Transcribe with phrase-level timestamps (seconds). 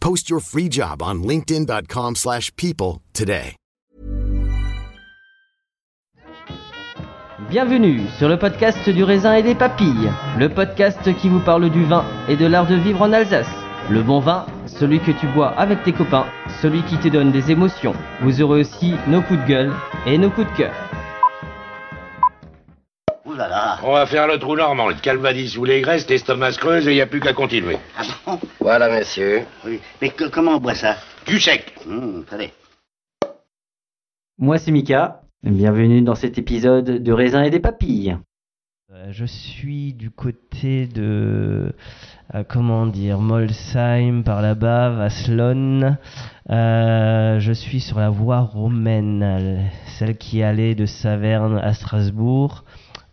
[0.00, 3.56] Post your free job on linkedin.com/people slash people today.
[7.50, 11.84] Bienvenue sur le podcast du raisin et des papilles, le podcast qui vous parle du
[11.84, 13.46] vin et de l'art de vivre en Alsace.
[13.90, 16.26] Le bon vin, celui que tu bois avec tes copains,
[16.60, 17.94] celui qui te donne des émotions.
[18.22, 19.72] Vous aurez aussi nos coups de gueule
[20.06, 20.74] et nos coups de cœur.
[23.26, 23.78] Ouh là là.
[23.82, 26.92] On va faire le trou normand, le calvadis ou les graisses, l'estomac se creuse et
[26.92, 27.76] il n'y a plus qu'à continuer.
[27.98, 29.42] Ah bon Voilà, monsieur.
[29.64, 29.80] Oui.
[30.00, 30.96] Mais que- comment on boit ça
[31.26, 32.52] Du sec Hum, Attendez.
[34.38, 38.16] Moi c'est Mika, bienvenue dans cet épisode de raisin et des papilles.
[38.92, 41.72] Euh, Je suis du côté de,
[42.34, 45.96] euh, comment dire, Molsheim par là-bas, Vaslon.
[46.50, 49.68] Euh, je suis sur la voie romaine,
[49.98, 52.64] celle qui allait de Saverne à Strasbourg.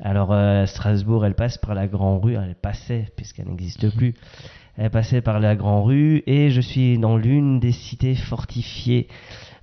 [0.05, 4.13] Alors euh, Strasbourg, elle passe par la Grand Rue, elle passait puisqu'elle n'existe plus.
[4.77, 9.07] Elle passait par la Grand Rue et je suis dans l'une des cités fortifiées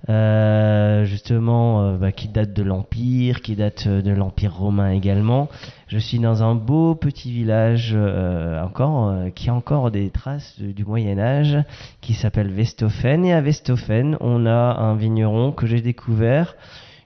[0.09, 5.47] euh, justement euh, bah, qui date de l'Empire, qui date de l'Empire romain également.
[5.87, 11.19] Je suis dans un beau petit village encore qui a encore des traces du Moyen
[11.19, 11.59] Âge,
[11.99, 13.25] qui s'appelle Westhofen.
[13.25, 16.55] Et à Westhofen, on a un vigneron que j'ai découvert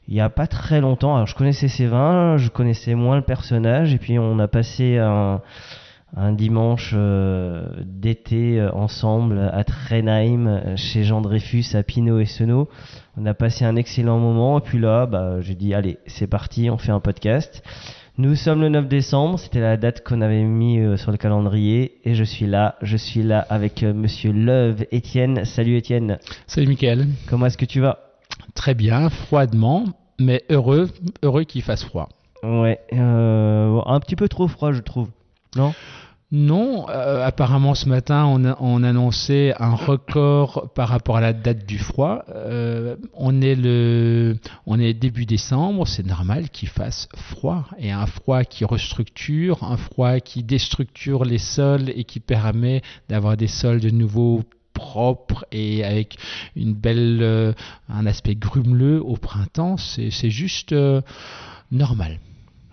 [0.08, 1.16] il y a pas très longtemps.
[1.16, 4.98] Alors je connaissais ses vins, je connaissais moins le personnage, et puis on a passé
[4.98, 5.42] un
[6.18, 12.26] un dimanche euh, d'été euh, ensemble à Trenheim euh, chez Jean Dreyfus à Pinot et
[12.26, 12.70] Senot.
[13.18, 16.70] On a passé un excellent moment et puis là bah, j'ai dit allez c'est parti
[16.70, 17.62] on fait un podcast.
[18.18, 21.98] Nous sommes le 9 décembre, c'était la date qu'on avait mis euh, sur le calendrier
[22.06, 25.44] et je suis là, je suis là avec euh, monsieur Love Étienne.
[25.44, 26.18] Salut Étienne,
[26.48, 27.08] Salut Mickaël.
[27.28, 28.05] comment est-ce que tu vas?
[28.56, 29.86] Très bien, froidement,
[30.20, 30.90] mais heureux,
[31.22, 32.10] heureux qu'il fasse froid.
[32.42, 35.10] Ouais, euh, un petit peu trop froid je trouve.
[35.56, 35.74] Non?
[36.32, 41.34] Non, euh, apparemment ce matin on, a, on annonçait un record par rapport à la
[41.34, 42.24] date du froid.
[42.30, 48.06] Euh, on est le, on est début décembre, c'est normal qu'il fasse froid et un
[48.08, 53.80] froid qui restructure, un froid qui déstructure les sols et qui permet d'avoir des sols
[53.80, 54.42] de nouveau
[54.76, 56.18] propres et avec
[56.56, 57.54] une belle, euh,
[57.90, 59.78] un aspect grumeleux au printemps.
[59.78, 61.02] C'est juste euh,
[61.72, 62.20] normal.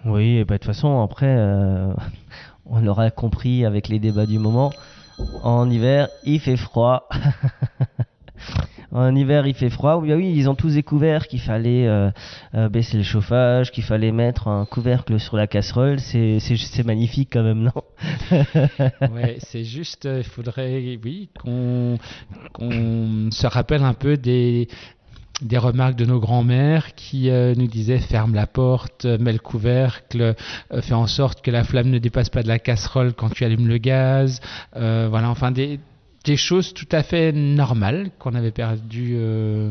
[0.04, 1.94] Oui, et bah, de toute façon, après, euh,
[2.66, 4.70] on l'aura compris avec les débats du moment.
[5.42, 7.08] En hiver, il fait froid.
[8.92, 9.96] en hiver, il fait froid.
[9.96, 12.10] Oui, oui, ils ont tous découvert qu'il fallait euh,
[12.54, 15.98] euh, baisser le chauffage, qu'il fallait mettre un couvercle sur la casserole.
[16.00, 17.82] C'est magnifique quand même, non?
[19.12, 21.98] Ouais, c'est juste, euh, il faudrait, oui, qu'on
[23.30, 24.68] se rappelle un peu des,
[25.54, 30.34] remarques de nos grands-mères qui nous disaient ferme la porte, mets le couvercle,
[30.80, 33.68] fais en sorte que la flamme ne dépasse pas de la casserole quand tu allumes
[33.68, 34.40] le gaz.
[34.74, 35.80] voilà, enfin des,
[36.24, 39.70] des choses tout à fait normales qu'on avait perdu, euh,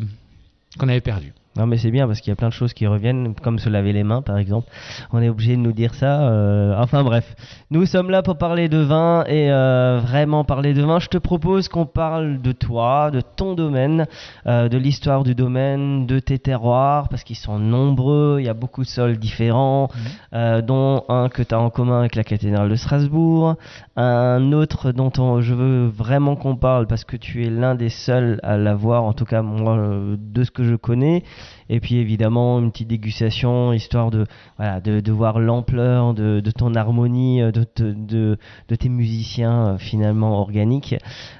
[0.77, 1.33] qu'on avait perdu.
[1.57, 3.67] Non mais c'est bien parce qu'il y a plein de choses qui reviennent, comme se
[3.67, 4.69] laver les mains par exemple.
[5.11, 6.21] On est obligé de nous dire ça.
[6.29, 7.35] euh, Enfin bref,
[7.71, 10.99] nous sommes là pour parler de vin et euh, vraiment parler de vin.
[10.99, 14.05] Je te propose qu'on parle de toi, de ton domaine,
[14.47, 18.37] euh, de l'histoire du domaine, de tes terroirs, parce qu'ils sont nombreux.
[18.39, 19.89] Il y a beaucoup de sols différents,
[20.33, 23.55] euh, dont un que tu as en commun avec la cathédrale de Strasbourg,
[23.97, 27.89] un autre dont on- je veux vraiment qu'on parle parce que tu es l'un des
[27.89, 29.77] seuls à l'avoir, en tout cas moi
[30.17, 31.23] de ce que je connais.
[31.69, 34.25] Et puis évidemment une petite dégustation histoire de
[34.57, 38.89] voilà de, de voir l'ampleur de, de ton harmonie, euh, de, te- de, de tes
[38.89, 40.95] musiciens euh, finalement organiques.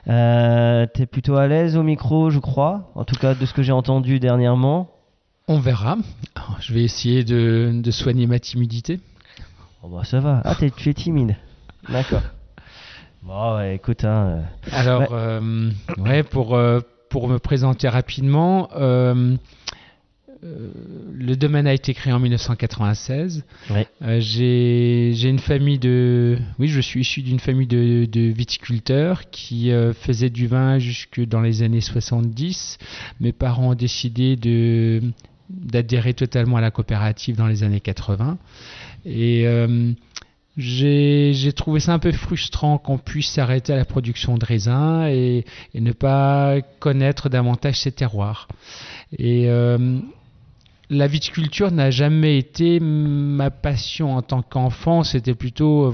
[0.08, 2.92] Euh, T'es plutôt à l'aise au micro, je crois.
[2.96, 4.90] En tout cas de ce que j'ai entendu dernièrement.
[5.48, 5.98] On verra.
[6.60, 9.00] Je vais essayer de, de soigner ma timidité.
[9.84, 10.42] Oh bah ça va.
[10.46, 11.36] Ah t'es- tu es timide.
[11.90, 12.22] D'accord.
[13.24, 14.10] Bon ouais, écoute hein.
[14.28, 15.08] euh, Alors, Ouais.
[15.12, 15.70] euh,
[16.00, 18.70] ouais, pour, euh, pour me présenter rapidement,
[20.44, 23.44] le domaine a été créé en 1996.
[23.70, 23.88] Ouais.
[24.02, 26.38] Euh, J'ai une famille de...
[26.58, 31.22] Oui, je suis issu d'une famille de, de viticulteurs qui euh, faisaient du vin jusque
[31.22, 32.78] dans les années 70.
[33.20, 35.02] Mes parents ont décidé de
[35.50, 38.38] d'adhérer totalement à la coopérative dans les années 80.
[39.06, 39.92] Et euh,
[40.58, 45.06] j'ai j'ai trouvé ça un peu frustrant qu'on puisse s'arrêter à la production de raisins
[45.10, 48.48] et, et ne pas connaître davantage ces terroirs.
[49.18, 50.00] Et euh,
[50.92, 55.94] la viticulture n'a jamais été ma passion en tant qu'enfant, c'était plutôt euh,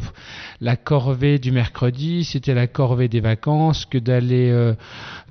[0.60, 4.74] la corvée du mercredi, c'était la corvée des vacances que d'aller euh,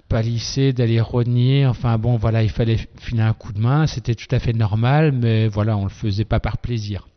[0.09, 4.33] palisser, d'aller rogner, enfin bon voilà, il fallait filer un coup de main, c'était tout
[4.33, 7.09] à fait normal, mais voilà, on le faisait pas par plaisir.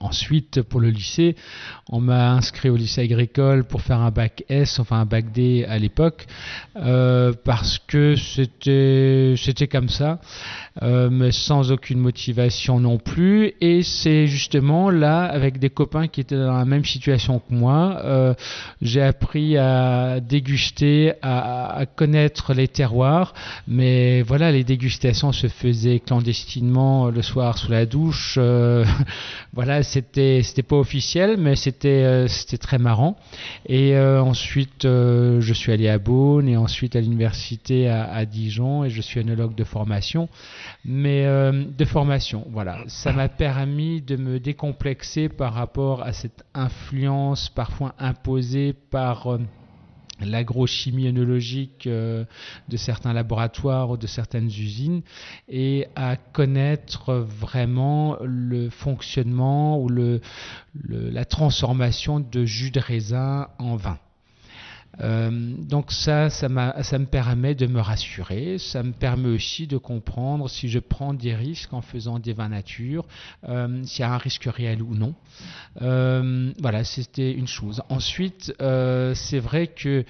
[0.00, 1.36] Ensuite, pour le lycée,
[1.88, 5.64] on m'a inscrit au lycée agricole pour faire un bac S, enfin un bac D
[5.68, 6.26] à l'époque,
[6.76, 10.20] euh, parce que c'était comme ça,
[10.82, 13.52] euh, mais sans aucune motivation non plus.
[13.60, 18.00] Et c'est justement là, avec des copains qui étaient dans la même situation que moi,
[18.04, 18.34] euh,
[18.80, 23.34] j'ai appris à déguster, à, à connaître les terroirs.
[23.68, 28.38] Mais voilà, les dégustations se faisaient clandestinement le soir sous la douche.
[29.52, 33.16] voilà, c'était c'était pas officiel, mais c'était euh, c'était très marrant.
[33.66, 38.84] Et euh, ensuite, euh, je suis allé à Beaune et ensuite à l'université à, Dijon
[38.84, 40.28] et je suis œnologue de formation.
[40.84, 47.48] Mais de formation, voilà, ça m'a permis de me décomplexer par rapport à cette influence
[47.48, 49.38] parfois imposée par
[50.24, 52.24] l'agrochimie œnologique euh,
[52.68, 55.02] de certains laboratoires ou de certaines usines
[55.48, 63.98] et à connaître vraiment le fonctionnement ou la transformation de jus de raisin en vin.
[65.00, 70.48] Euh, donc ça, ça, me permet de me rassurer, ça me permet aussi de comprendre
[70.50, 73.06] si je prends des risques en faisant des vins nature,
[73.48, 75.14] euh, s'il y a un risque réel ou non.
[75.80, 77.82] Euh, voilà, c'était une chose.
[77.88, 80.04] Ensuite, c'est vrai que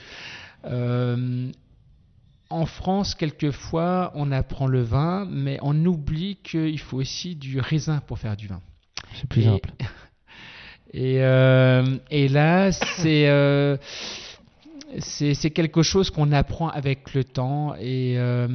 [2.50, 8.00] en France, quelquefois, on apprend le vin, mais on oublie qu'il faut aussi du raisin
[8.06, 8.60] pour faire du vin.
[9.14, 9.70] C'est plus Et- simple.
[10.94, 11.14] Et,
[12.10, 13.78] et là, c'est
[14.98, 18.48] c'est quelque chose qu'on apprend avec le temps et euh,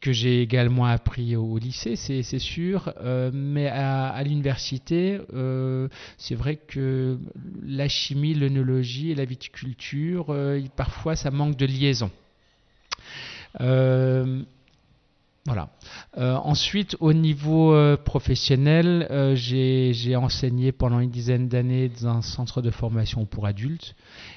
[0.00, 2.92] que j'ai également appris au, lycée, c'est sûr.
[3.00, 5.88] Euh, mais à, l'université, euh,
[6.18, 7.18] c'est vrai que
[7.64, 10.34] la chimie, l'œnologie et la viticulture,
[10.76, 12.10] parfois, ça manque de liaison.
[15.46, 15.68] Voilà.
[16.16, 22.22] Euh, ensuite, au niveau euh, professionnel, euh, j'ai enseigné pendant une dizaine d'années dans un
[22.22, 23.94] centre de formation pour adultes.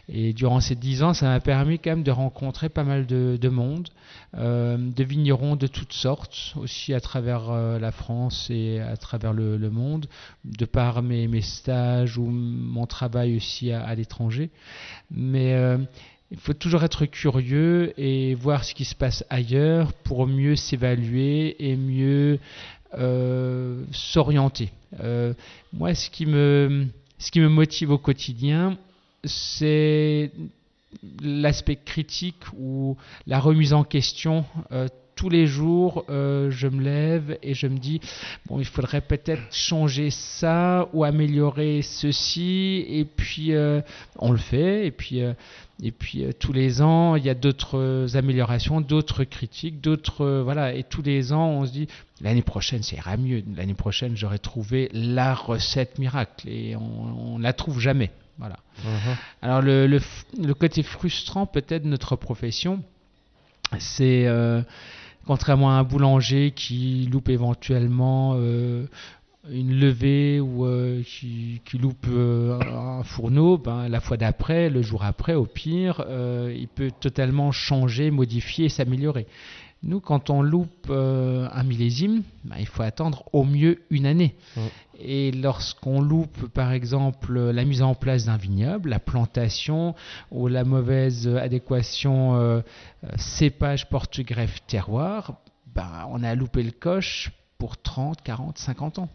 [0.10, 3.38] Et durant ces dix ans, ça m'a permis quand même de rencontrer pas mal de,
[3.40, 3.88] de monde,
[4.34, 10.08] de vignerons de toutes sortes, aussi à travers la France et à travers le, monde,
[10.44, 14.50] de par mes, stages ou mon travail aussi à, à l'étranger.
[15.12, 15.56] Mais
[16.32, 21.56] il faut toujours être curieux et voir ce qui se passe ailleurs pour mieux s'évaluer
[21.60, 22.40] et mieux
[22.94, 24.72] euh, s'orienter.
[25.00, 25.34] Euh,
[25.72, 28.78] moi, ce qui, me, ce qui me motive au quotidien,
[29.24, 30.32] c'est
[31.22, 34.46] l'aspect critique ou la remise en question.
[34.72, 38.00] Euh, tous les jours, euh, je me lève et je me dis,
[38.46, 42.86] bon, il faudrait peut-être changer ça ou améliorer ceci.
[42.88, 43.82] Et puis, euh,
[44.20, 44.86] on le fait.
[44.86, 45.34] Et puis, euh,
[45.84, 50.74] et puis tous les ans, il y a d'autres améliorations, d'autres critiques, d'autres voilà.
[50.74, 51.88] Et tous les ans, on se dit
[52.22, 53.44] l'année prochaine, ça ira mieux.
[53.56, 58.10] L'année prochaine, j'aurai trouvé la recette miracle et on, on la trouve jamais.
[58.40, 58.58] Voilà.
[59.44, 62.84] Alors le, le, côté frustrant peut-être de notre profession,
[63.80, 64.28] c'est
[65.28, 70.66] contrairement à un boulanger qui loupe éventuellement une levée ou
[71.04, 76.04] qui, loupe un fourneau, ben, la fois d'après, le jour après, au pire,
[76.50, 79.28] il peut totalement changer, modifier, s'améliorer.
[79.84, 84.36] Nous, quand on loupe euh, un millésime, bah, il faut attendre au mieux une année.
[85.00, 89.94] Et lorsqu'on loupe, par exemple, la mise en place d'un vignoble, la plantation
[90.32, 92.62] ou la mauvaise adéquation euh,
[93.18, 95.36] cépage, porte-greffe, terroir,
[95.76, 99.10] bah, on a loupé le coche pour 30, 40, 50 ans.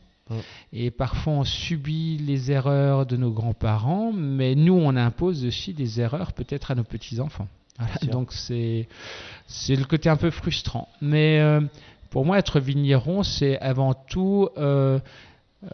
[0.72, 6.00] Et parfois on subit les erreurs de nos grands-parents, mais nous on impose aussi des
[6.00, 7.48] erreurs peut-être à nos petits-enfants
[8.10, 8.86] donc c'est
[9.76, 10.88] le côté un peu frustrant.
[11.00, 11.60] Mais euh,
[12.10, 14.98] pour moi, être vigneron, c'est avant tout euh,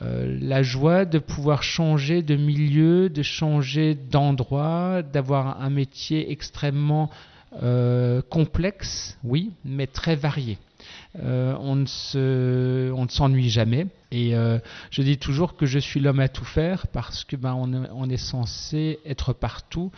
[0.02, 7.10] euh, la joie de pouvoir changer de milieu, de changer d'endroit, d'avoir un métier extrêmement
[8.28, 10.58] complexe, oui, mais très varié.
[11.18, 13.86] on ne se, on ne s'ennuie jamais.
[14.12, 14.34] Et
[14.90, 18.10] je dis toujours que je suis l'homme à tout faire parce que ben, on, on,
[18.10, 19.90] est censé être partout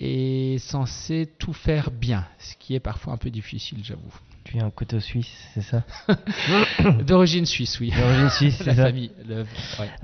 [0.00, 4.14] est censé tout faire bien, ce qui est parfois un peu difficile, j'avoue.
[4.44, 5.82] Tu es un couteau suisse, c'est ça
[7.06, 7.92] D'origine suisse, oui.
[7.94, 8.86] D'origine suisse, c'est ça.
[8.86, 9.10] famille.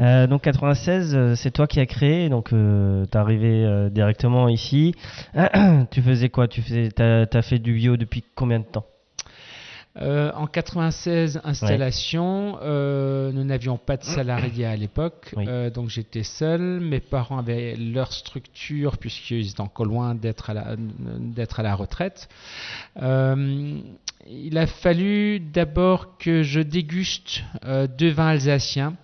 [0.00, 4.48] Euh, donc 96, euh, c'est toi qui as créé, donc euh, tu es arrivé directement
[4.48, 4.94] ici.
[5.90, 6.46] tu faisais quoi?
[6.46, 8.84] Tu faisais, as fait du bio depuis combien de temps?
[10.00, 16.24] Euh, en 96, installation, euh, nous n'avions pas de salariés à l'époque, euh, donc j'étais
[16.24, 16.80] seul.
[16.80, 21.76] Mes parents avaient leur structure puisqu'ils étaient encore loin d'être à, la, d'être à la
[21.76, 22.28] retraite.
[22.96, 27.44] il a fallu d'abord que je déguste
[27.96, 28.96] deux vins alsaciens.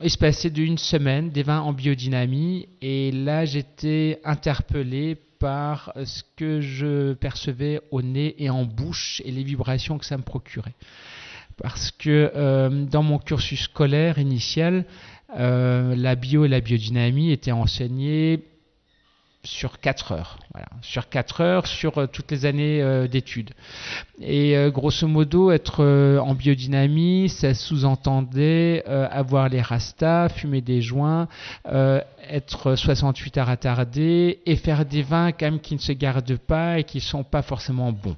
[0.00, 6.22] Il se passait d'une semaine des vins en biodynamie et là j'étais interpellé par ce
[6.36, 10.74] que je percevais au nez et en bouche et les vibrations que ça me procurait.
[11.56, 14.84] Parce que euh, dans mon cursus scolaire initial,
[15.36, 18.44] euh, la bio et la biodynamie étaient enseignées
[19.44, 20.38] sur 4 heures.
[20.82, 23.50] Sur 4 heures, sur euh, toutes les années euh, d'études.
[24.20, 25.84] Et euh, grosso modo, être
[26.20, 31.28] en biodynamie, ça sous-entendait avoir les rastas, fumer des joints,
[31.66, 36.78] être 68 heures attardé et faire des vins quand même qui ne se gardent pas
[36.78, 38.16] et qui ne sont pas forcément bons.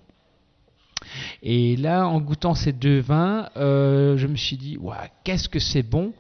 [1.43, 4.79] Et là, en goûtant ces deux vins, je me suis dit,
[5.25, 6.13] qu'est-ce que c'est bon?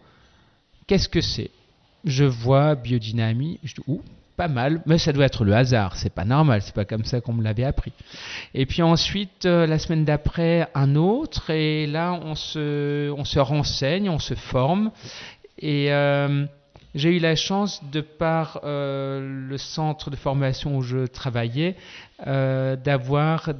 [0.86, 1.50] Qu'est-ce que c'est?
[2.04, 4.02] Je vois biodynamie, je dis, ouh,
[4.40, 7.20] pas mal, mais ça doit être le hasard, c'est pas normal, c'est pas comme ça
[7.20, 7.92] qu'on me l'avait appris.
[8.54, 13.38] Et puis ensuite, euh, la semaine d'après, un autre, et là on se, on se
[13.38, 14.92] renseigne, on se forme,
[15.58, 16.46] et euh,
[16.94, 21.76] j'ai eu la chance, de par euh, le centre de formation où je travaillais,
[22.24, 23.50] d'avoir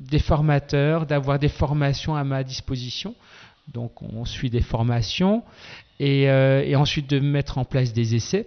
[0.00, 3.14] des formateurs, d'avoir des formations à ma disposition.
[3.68, 5.42] Donc on suit des formations
[6.00, 8.46] et, et ensuite de mettre en place des essais.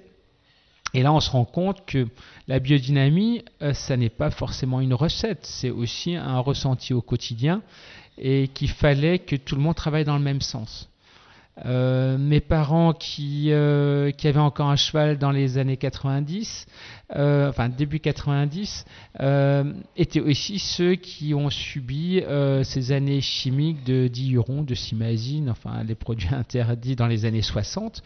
[0.94, 2.08] Et là, on se rend compte que
[2.48, 7.62] la biodynamie, euh, ça n'est pas forcément une recette, c'est aussi un ressenti au quotidien
[8.18, 10.89] et qu'il fallait que tout le monde travaille dans le même sens.
[11.66, 16.66] Euh, mes parents qui, euh, qui avaient encore un cheval dans les années 90,
[17.16, 18.86] euh, enfin début 90,
[19.98, 22.22] étaient aussi ceux qui ont subi
[22.64, 28.04] ces années chimiques de diuron, de simazine, enfin les produits interdits dans les années 60,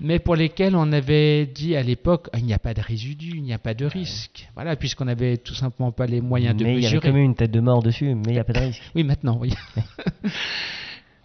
[0.00, 3.42] mais pour lesquels on avait dit à l'époque il n'y a pas de résidus, il
[3.42, 4.48] n'y a pas de risque.
[4.54, 6.74] Voilà, puisqu'on n'avait tout simplement pas les moyens de mesurer.
[6.74, 8.44] Mais il y avait quand même une tête de mort dessus, mais il n'y a
[8.44, 8.82] pas de risque.
[8.94, 9.52] oui, maintenant, oui.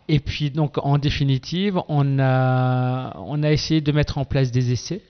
[0.08, 4.72] Et puis donc en définitive, on a, on a essayé de mettre en place des
[4.72, 5.02] essais.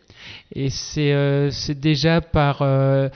[0.54, 3.10] Et c'est euh, déjà par, euh,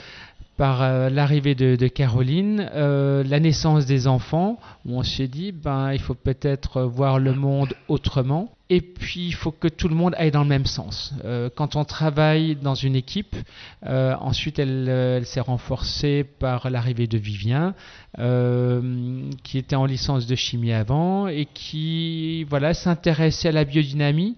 [0.57, 5.99] par euh, l'arrivée de, Caroline, la naissance des enfants, où on s'est dit, ben, il
[5.99, 8.55] faut peut-être voir le monde autrement.
[8.69, 11.13] Et puis, il faut que tout le monde aille dans le même sens.
[11.23, 13.35] Euh, quand on travaille dans une équipe,
[13.85, 17.75] euh, ensuite, elle, s'est renforcée par l'arrivée de Vivien,
[18.17, 24.35] euh, qui était en licence de chimie avant et qui, voilà, s'intéressait à la biodynamie.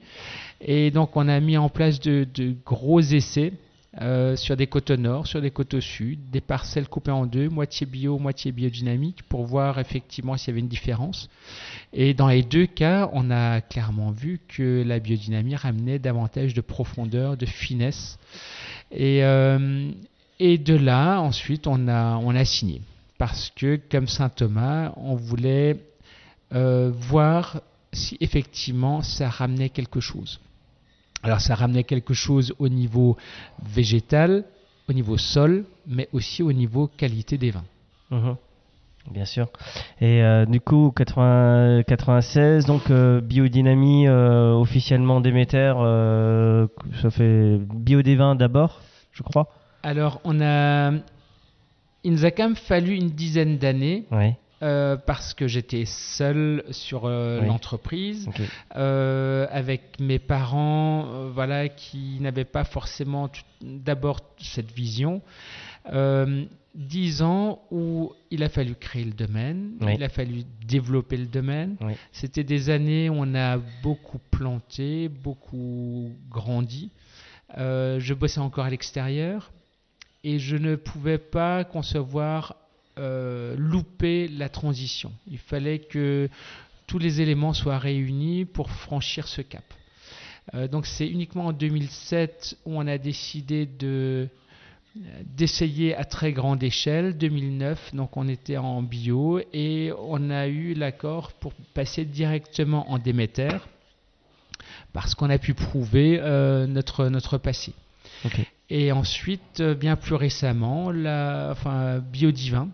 [0.60, 2.28] Et donc, on a mis en place de
[2.66, 3.54] gros essais
[4.02, 7.86] euh, sur des côtes nord, sur des côtes sud, des parcelles coupées en deux, moitié
[7.86, 11.30] bio, moitié biodynamique, pour voir effectivement s'il y avait une différence.
[11.94, 16.62] Et dans les deux cas, on a clairement vu que la biodynamie ramenait davantage de
[16.62, 18.20] profondeur, de finesse.
[18.92, 19.92] Et, euh,
[20.40, 22.82] de là, ensuite, on a, on a signé.
[23.18, 25.78] Parce que, comme saint Thomas, on voulait
[26.54, 27.62] euh, voir
[27.92, 30.40] si effectivement ça ramenait quelque chose.
[31.28, 33.18] Alors ça ramenait quelque chose au niveau
[33.62, 34.46] végétal,
[34.88, 37.66] au niveau sol, mais aussi au niveau qualité des vins.
[38.12, 38.38] Mhm.
[39.12, 39.50] Bien sûr.
[40.00, 45.74] Et euh, du coup, 80, 96, donc euh, biodynamie euh, officiellement Déméter,
[47.02, 48.80] ça fait bio des vins d'abord,
[49.12, 49.50] je crois.
[49.84, 50.94] Alors, on a.
[52.06, 54.06] Il nous a quand même fallu une dizaine d'années.
[54.12, 54.32] Oui.
[54.64, 57.48] Euh, parce que j'étais seul sur euh, Oui.
[57.48, 58.28] l'entreprise,
[58.76, 63.30] euh, avec mes parents, voilà, qui n'avaient pas forcément
[63.62, 65.22] d'abord cette vision.
[66.76, 69.94] Dix ans où il a fallu créer le domaine, Oui.
[69.96, 71.76] il a fallu développer le domaine.
[71.82, 71.94] Oui.
[72.12, 76.92] C'était des années où on a beaucoup planté, beaucoup grandi.
[77.58, 79.52] Je bossais encore à l'extérieur
[80.24, 82.57] et je ne pouvais pas concevoir
[82.98, 85.12] euh, louper la transition.
[85.30, 86.30] Il fallait que
[86.88, 89.64] tous les éléments soient réunis pour franchir ce cap.
[90.54, 94.30] Euh, donc c'est uniquement en 2007 où on a décidé de
[95.22, 97.16] d'essayer à très grande échelle.
[97.18, 102.98] 2009, donc on était en bio et on a eu l'accord pour passer directement en
[102.98, 103.50] Déméter
[104.94, 107.74] parce qu'on a pu prouver euh, notre, notre passé.
[108.70, 112.70] Et ensuite, bien plus récemment, la, enfin, Biodivin,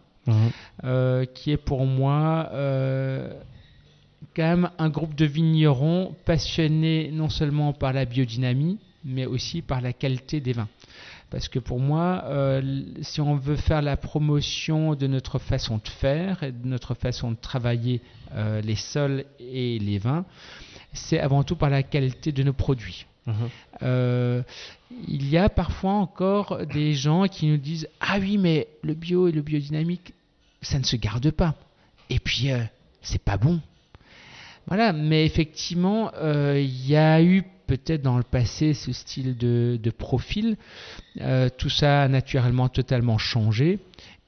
[0.84, 3.34] Euh, qui est pour moi euh,
[4.34, 9.82] quand même un groupe de vignerons passionnés non seulement par la biodynamie, mais aussi par
[9.82, 10.70] la qualité des vins.
[11.30, 15.90] Parce que pour moi, euh, si on veut faire la promotion de notre façon de
[15.90, 18.02] faire de notre façon de travailler
[18.64, 20.26] les sols et les vins,
[20.94, 23.06] c'est avant tout par la qualité de nos produits.
[23.82, 24.42] Euh,
[25.08, 29.28] il y a parfois encore des gens qui nous disent Ah oui, mais le bio
[29.28, 30.14] et le biodynamique,
[30.62, 31.56] ça ne se garde pas.
[32.10, 32.64] Et puis, euh,
[33.02, 33.60] c'est pas bon.
[34.68, 39.92] Voilà, mais effectivement, euh, il y a eu peut-être dans le passé ce style de,
[39.98, 40.58] profil.
[41.58, 43.80] Tout ça a naturellement totalement changé.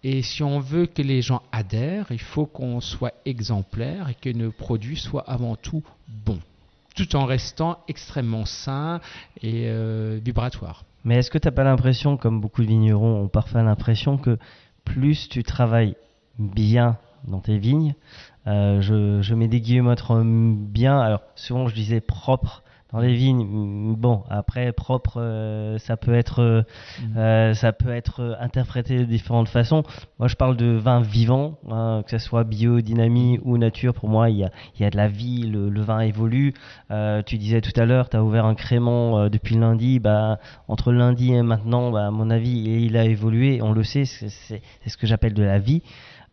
[0.04, 4.30] Et si on veut que les gens adhèrent, il faut qu'on soit exemplaire et que
[4.30, 6.42] nos produits soient avant tout bons
[6.96, 9.02] tout en restant extrêmement sain
[9.42, 10.84] et euh, vibratoire.
[11.04, 14.38] Mais est-ce que tu n'as pas l'impression, comme beaucoup de vignerons ont parfois l'impression, que
[14.84, 15.96] plus tu travailles
[16.40, 16.98] bien
[17.28, 17.96] dans tes vignes,
[18.48, 19.96] euh, je, je mets des guillemets
[20.68, 22.64] bien, alors souvent je disais propre
[22.96, 26.64] dans les vignes, mm, bon après propre euh, ça peut être euh,
[27.18, 29.84] euh, ça peut être interprété de différentes façons.
[30.18, 34.30] Moi je parle de vin vivant, hein, que ce soit biodynamie ou nature, pour moi
[34.30, 36.54] il y a, il y a de la vie, le, le vin évolue.
[36.90, 40.94] Euh, tu disais tout à l'heure, tu as ouvert un crément depuis lundi, bah, entre
[40.94, 44.62] lundi et maintenant, bah, à mon avis, il, il a évolué, on le sait, c'est
[44.88, 45.82] ce que j'appelle de la vie.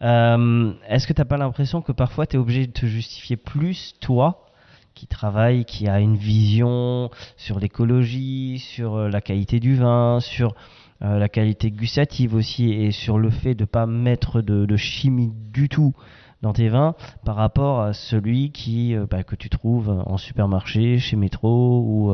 [0.01, 3.95] Est-ce que tu n'as pas l'impression que parfois tu es obligé de te justifier plus,
[4.01, 4.47] toi,
[4.95, 10.55] qui travaille, qui a une vision sur l'écologie, sur euh, la qualité du vin, sur
[11.03, 15.33] euh, la qualité gustative aussi, et sur le fait de ne pas mettre de, chimie
[15.53, 15.95] du tout
[16.43, 20.99] dans tes vins par rapport à celui qui euh, bah, que tu trouves en supermarché,
[20.99, 22.13] chez Métro ou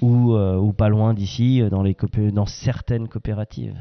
[0.00, 3.76] ou, pas loin d'ici dans dans certaines coopératives.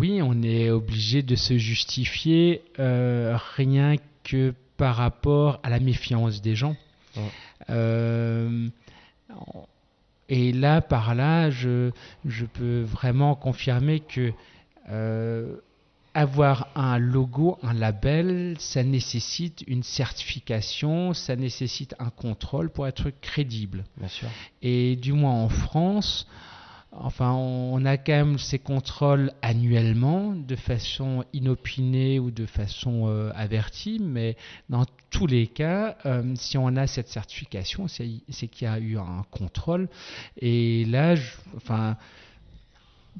[0.00, 6.54] Oui, on est obligé de se justifier rien que par rapport à la méfiance des
[6.54, 6.76] gens.
[7.70, 8.68] Euh,
[10.28, 11.90] et là, par là, je,
[12.24, 14.32] je peux vraiment confirmer que
[14.90, 15.56] euh,
[16.14, 23.10] avoir un logo, un label, ça nécessite une certification, ça nécessite un contrôle pour être
[23.20, 23.84] crédible.
[23.98, 24.28] Bien sûr.
[24.62, 26.26] Et du moins en France,
[27.00, 33.30] enfin, on a quand même ces contrôles annuellement, de façon inopinée ou de façon euh,
[33.34, 34.36] avertie, mais
[34.68, 38.98] dans tous les cas, euh, si on a cette certification, c'est qu'il y a eu
[38.98, 39.88] un contrôle.
[40.40, 41.14] Et là,
[41.56, 41.96] enfin,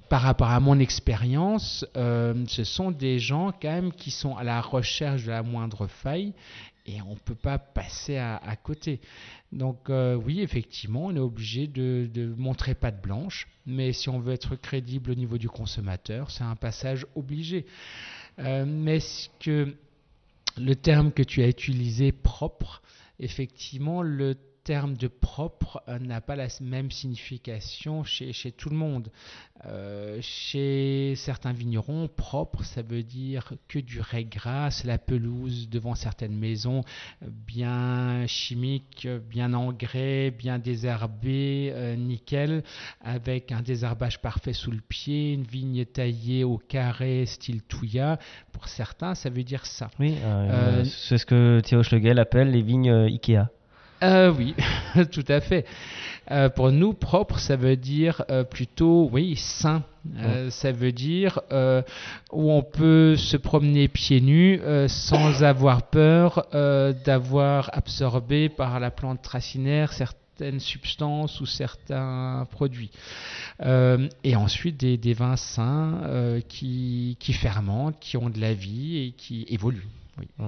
[0.08, 4.44] par rapport à mon expérience, euh, ce sont des gens quand même qui sont à
[4.44, 6.32] la recherche de la moindre faille
[6.86, 9.00] et on ne peut pas passer à, côté.
[9.52, 14.20] Donc euh, oui, effectivement, on est obligé de, de montrer patte blanche, mais si on
[14.20, 17.66] veut être crédible au niveau du consommateur, c'est un passage obligé.
[18.38, 19.74] Euh, mais ce que
[20.56, 22.82] le terme que tu as utilisé, propre,
[23.18, 28.74] effectivement, le terme de propre euh, n'a pas la même signification chez, chez tout le
[28.74, 29.10] monde.
[29.64, 35.94] Euh, chez certains vignerons, propre, ça veut dire que du raie grasse, la pelouse devant
[35.94, 36.82] certaines maisons,
[37.22, 42.64] euh, bien chimique, bien engrais, bien désherbé, euh, nickel,
[43.00, 48.18] avec un désherbage parfait sous le pied, une vigne taillée au carré style Touya.
[48.52, 49.90] Pour certains, ça veut dire ça.
[50.00, 50.16] Oui,
[50.84, 53.48] c'est ce que Théo Schlegel appelle les vignes Ikea.
[54.02, 54.54] Euh, oui,
[55.12, 55.64] tout à fait.
[56.30, 59.84] Euh, pour nous, propre, ça veut dire euh, plutôt, oui, sain,
[60.50, 61.40] ça veut dire
[62.30, 66.46] où on peut se promener pieds nus sans avoir peur
[67.04, 72.92] d'avoir absorbé par la plante racinaire certaines substances ou certains produits.
[73.60, 79.10] et ensuite des, des vins sains qui, qui, fermentent, qui ont de la vie et
[79.10, 79.88] qui évoluent.
[80.18, 80.46] Oui.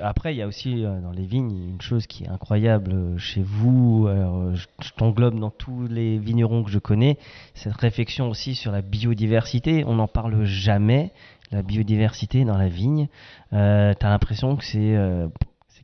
[0.00, 3.18] Après, il y a aussi euh, dans les vignes une chose qui est incroyable euh,
[3.18, 4.06] chez vous.
[4.06, 7.18] Euh, je, t'englobe dans tous les vignerons que je connais.
[7.54, 9.84] Cette réflexion aussi sur la biodiversité.
[9.86, 11.12] On n'en parle jamais.
[11.52, 13.08] La biodiversité dans la vigne.
[13.52, 14.96] tu as l'impression que c'est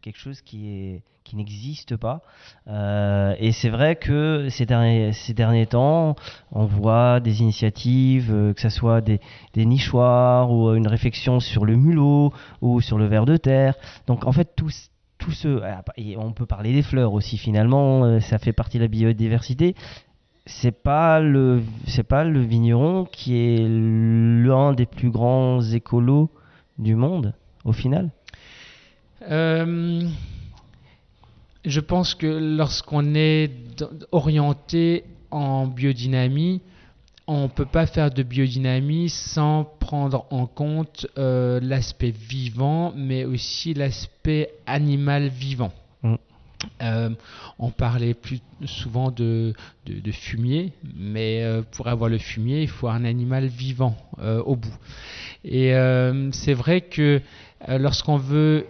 [0.02, 1.00] quelque chose qui
[1.32, 2.20] n'existe pas.
[2.68, 6.16] Euh, et c'est vrai que ces derniers, temps,
[6.50, 9.20] on voit des initiatives, euh, que ce soit des,
[9.56, 13.74] nichoirs ou une réflexion sur le mulot ou sur le ver de terre.
[14.06, 14.70] Donc en fait, tout,
[15.18, 15.82] tout ce, ah,
[16.18, 19.74] on peut parler des fleurs aussi finalement, euh, ça fait partie de la biodiversité.
[20.44, 26.30] C'est pas le, c'est pas le vigneron qui est l'un des plus grands écolos
[26.78, 27.32] du monde
[27.64, 28.10] au final.
[29.30, 30.08] Euh,
[31.64, 33.50] je pense que lorsqu'on est
[34.10, 36.60] orienté en biodynamie,
[37.26, 43.24] on ne peut pas faire de biodynamie sans prendre en compte euh, l'aspect vivant, mais
[43.24, 45.72] aussi l'aspect animal vivant.
[46.02, 46.14] Mm.
[46.82, 47.10] Euh,
[47.58, 49.54] on parlait plus souvent de,
[50.12, 54.76] fumier, mais euh, pour avoir le fumier, il faut un animal vivant au bout.
[55.44, 55.72] Et
[56.32, 57.20] c'est vrai que
[57.68, 58.66] lorsqu'on veut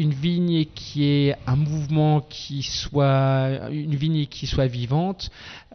[0.00, 5.30] une vigne qui est un mouvement qui soit une vigne qui soit vivante.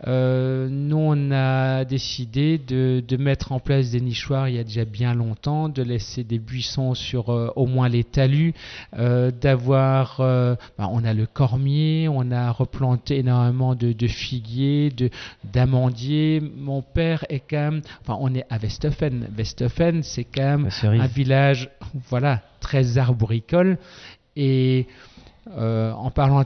[0.08, 4.64] Euh, nous, on a décidé de, de, mettre en place des nichoirs il y a
[4.64, 8.54] déjà bien longtemps, de laisser des buissons sur euh, au moins les talus,
[8.98, 10.18] euh, d'avoir.
[10.18, 15.10] Bah, on a le cormier, on a replanté énormément de, de figuiers, de
[15.44, 16.42] d'amandiers.
[16.58, 17.82] Mon père est quand même.
[18.02, 19.30] Enfin, on est à Westhofen.
[19.38, 21.70] Westhofen, c'est quand même un village,
[22.10, 23.78] voilà, très arboricole.
[24.36, 24.88] Et
[25.58, 26.44] euh, en parlant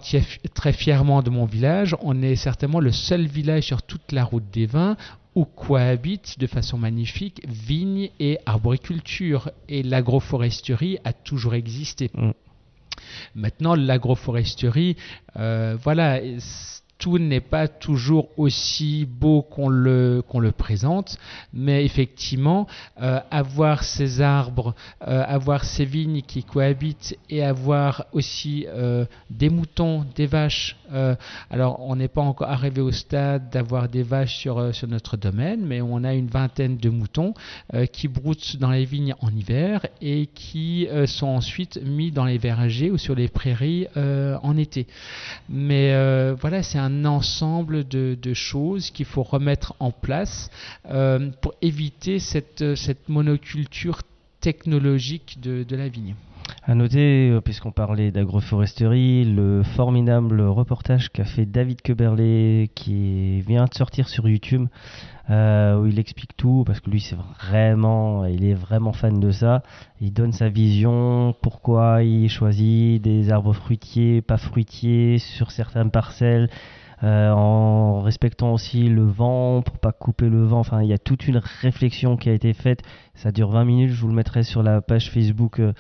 [0.53, 4.49] très fièrement de mon village, on est certainement le seul village sur toute la route
[4.51, 4.97] des vins
[5.35, 9.51] où cohabitent de façon magnifique vignes et arboriculture.
[9.69, 12.11] Et l'agroforesterie a toujours existé.
[12.13, 12.31] Mm.
[13.35, 14.97] Maintenant, l'agroforesterie,
[15.37, 16.19] euh, voilà
[16.99, 20.21] tout n'est pas toujours aussi beau qu'on le,
[20.57, 21.17] présente,
[21.53, 22.67] mais effectivement,
[23.01, 24.75] euh, avoir ces arbres,
[25.07, 30.75] euh, avoir ces vignes qui cohabitent et avoir aussi euh, des moutons, des vaches.
[31.49, 35.65] alors, on n'est pas encore arrivé au stade d'avoir des vaches sur, sur notre domaine,
[35.65, 37.33] mais on a une vingtaine de moutons
[37.93, 42.89] qui broutent dans les vignes en hiver et qui sont ensuite mis dans les vergers
[42.89, 44.87] ou sur les prairies en été.
[45.47, 45.93] Mais
[46.33, 50.49] voilà, c'est un un ensemble de, choses qu'il faut remettre en place
[50.89, 54.01] euh, pour éviter cette, cette monoculture
[54.41, 56.15] technologique de, la vigne.
[56.65, 63.65] À noter, euh, puisqu'on parlait d'agroforesterie, le formidable reportage qu'a fait David Keberlé, qui vient
[63.65, 64.67] de sortir sur YouTube,
[65.29, 69.31] euh, où il explique tout, parce que lui, c'est vraiment, il est vraiment fan de
[69.31, 69.61] ça.
[70.01, 76.49] Il donne sa vision, pourquoi il choisit des arbres fruitiers, pas fruitiers, sur certaines parcelles.
[77.01, 80.59] Euh, en respectant aussi le vent pour pas couper le vent.
[80.59, 82.81] Enfin, il y a toute une réflexion qui a été faite.
[83.21, 83.89] Ça dure 20 minutes.
[83.89, 85.73] Je vous le mettrai sur la page Facebook euh,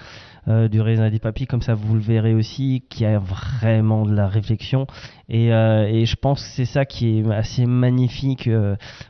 [0.49, 4.13] euh, du raisin des papilles, comme ça vous le verrez aussi, qui a vraiment de
[4.13, 4.87] la réflexion.
[5.29, 8.49] Et, euh, et je pense que c'est ça qui est assez magnifique,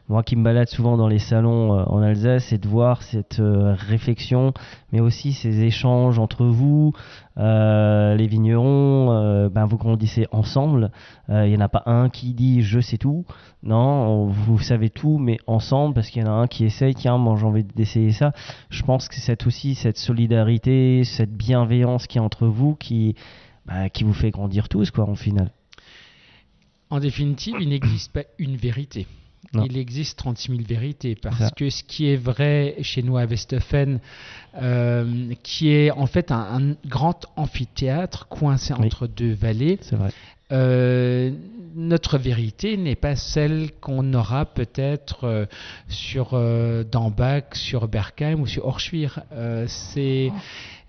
[0.10, 4.54] moi qui me balade souvent dans les salons en Alsace, c'est de voir cette réflexion,
[4.92, 6.94] mais aussi ces échanges entre vous,
[7.38, 10.92] les vignerons, ben vous grandissez ensemble.
[11.30, 13.26] Il n'y en a pas un qui dit je sais tout.
[13.64, 17.18] Non, vous savez tout, mais ensemble, parce qu'il y en a un qui essaye, tiens,
[17.18, 18.34] moi j'ai envie d'essayer ça.
[18.70, 23.16] Je pense que c'est aussi cette solidarité, cette bienveillance qui est entre vous qui,
[23.66, 25.52] bah, qui vous fait grandir tous, quoi, en final.
[26.90, 29.08] En définitive, il n'existe pas une vérité.
[29.54, 34.00] Il existe 36 000 vérités parce que ce qui est vrai chez nous à Westhofen,
[34.62, 39.80] euh, qui est en fait un, grand amphithéâtre coincé entre deux vallées,
[40.52, 41.32] euh,
[41.76, 45.46] notre vérité n'est pas celle qu'on aura peut-être euh,
[45.88, 49.22] sur euh, Dambach, sur Berkheim ou sur Orschwir.
[49.68, 50.32] c'est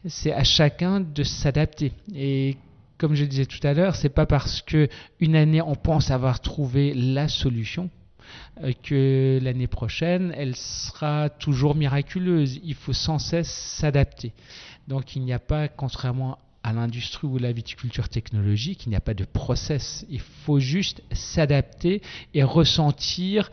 [0.07, 1.93] c'est à chacun de s'adapter.
[2.15, 2.57] Et
[2.97, 4.89] comme je disais tout à l'heure, c'est pas parce que
[5.21, 7.91] une année on pense avoir trouvé la solution
[8.63, 12.61] euh, que l'année prochaine elle sera toujours miraculeuse.
[12.65, 14.33] Il faut sans cesse s'adapter.
[14.89, 19.01] Donc il n'y a pas, contrairement à l'industrie ou la viticulture technologique, il n'y a
[19.01, 20.05] pas de process.
[20.11, 22.03] Il faut juste s'adapter
[22.35, 23.51] et ressentir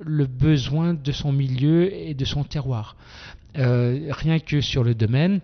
[0.00, 2.96] le besoin de son milieu et de son terroir.
[3.56, 5.40] Euh, rien que sur le domaine,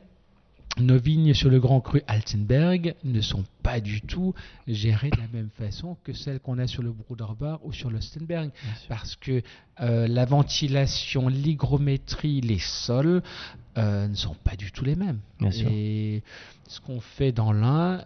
[0.79, 4.35] nos vignes sur le Grand Cru Altenberg ne sont pas du tout
[4.67, 8.51] gérées de la même façon que celles qu'on a sur le Bruderbar ou sur l'Ostenberg.
[8.89, 9.43] Parce que
[9.81, 13.23] euh, la ventilation, l'hygrométrie, les sols
[13.79, 15.21] euh, ne sont pas du tout les mêmes.
[15.53, 16.23] Et
[16.69, 18.05] ce qu'on fait dans l'un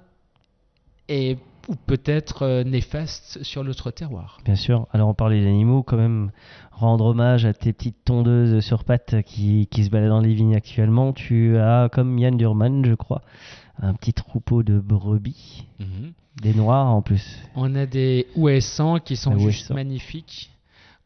[1.09, 4.39] est ou peut-être euh, néfaste sur l'autre terroir.
[4.45, 4.87] Bien sûr.
[4.93, 6.31] Alors on parlait des animaux, quand même
[6.73, 10.57] rendre hommage à tes petites tondeuses sur pattes qui, qui se baladent dans les vignes
[10.57, 11.13] actuellement.
[11.13, 13.21] Tu as, comme Yann Durman, je crois,
[13.83, 16.13] un petit troupeau de brebis, mhm.
[16.41, 17.39] des noirs en plus.
[17.55, 20.51] On a des ouessants qui sont juste magnifiques.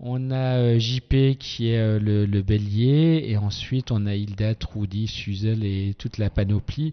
[0.00, 5.06] On a euh, JP qui est euh, le, bélier et ensuite on a Hilda, Trudy,
[5.06, 6.92] Suzel et toute la panoplie,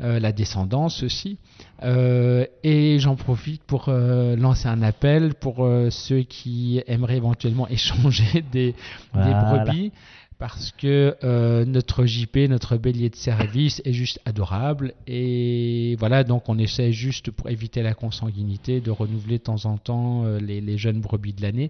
[0.00, 1.38] euh, la descendance aussi.
[1.82, 8.74] et j'en profite pour lancer un appel pour ceux qui aimeraient éventuellement échanger des,
[9.14, 9.92] des brebis
[10.40, 14.94] parce que euh, notre JP, notre bélier de service est juste adorable.
[15.06, 19.76] Et voilà, donc on essaie juste pour éviter la consanguinité de renouveler de temps en
[19.76, 21.68] temps euh, les, jeunes brebis de l'année.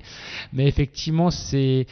[0.52, 1.88] Mais effectivement, ces,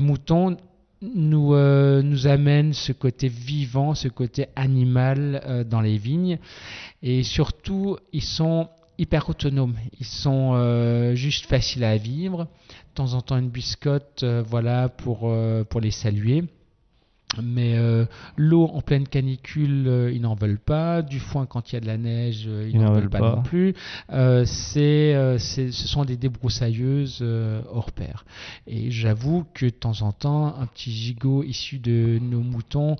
[0.00, 0.56] moutons
[1.02, 6.40] nous, euh, nous amènent ce côté vivant, ce côté animal dans les vignes.
[7.04, 9.76] Et surtout, ils sont hyper autonomes.
[10.00, 12.48] Ils sont juste faciles à vivre.
[12.98, 16.42] Temps en temps, une biscotte, euh, voilà, pour, euh, pour les saluer.
[17.42, 21.02] Mais euh, l'eau en pleine canicule, euh, ils n'en veulent pas.
[21.02, 23.42] Du foin quand il y a de la neige, euh, ils, n'en veulent pas, non
[23.42, 23.74] plus.
[24.08, 27.22] c'est, ce sont des débroussailleuses
[27.70, 28.24] hors pair.
[28.66, 32.96] Et j'avoue que de temps en temps, un petit gigot issu de nos moutons,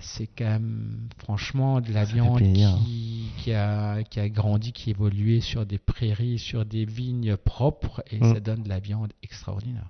[0.00, 5.40] c'est quand même franchement de la viande qui, qui, a, qui a grandi, qui évolué
[5.40, 8.34] sur des prairies, sur des vignes propres, et mm.
[8.34, 9.86] ça donne de la viande extraordinaire.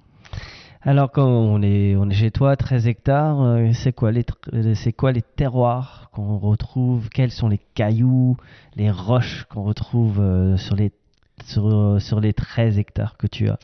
[0.83, 4.25] Alors, quand on est, on est chez toi, 13 hectares, euh, c'est quoi, les,
[4.75, 7.11] c'est quoi les terroirs qu'on retrouve?
[7.11, 8.39] Quels sont les cailloux,
[8.77, 10.91] les roches qu'on retrouve euh, sur, les,
[11.45, 13.59] sur, sur, les 13 hectares que tu as?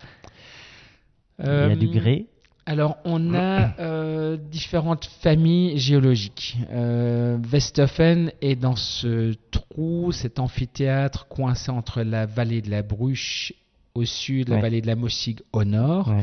[1.38, 2.26] Il y a du euh, grès.
[2.66, 6.58] alors, on a différentes familles géologiques.
[6.70, 13.54] Euh, Westhofen est dans ce trou, cet amphithéâtre coincé entre la vallée de la Bruche
[13.96, 16.14] au sud, la vallée de la Mossig au nord,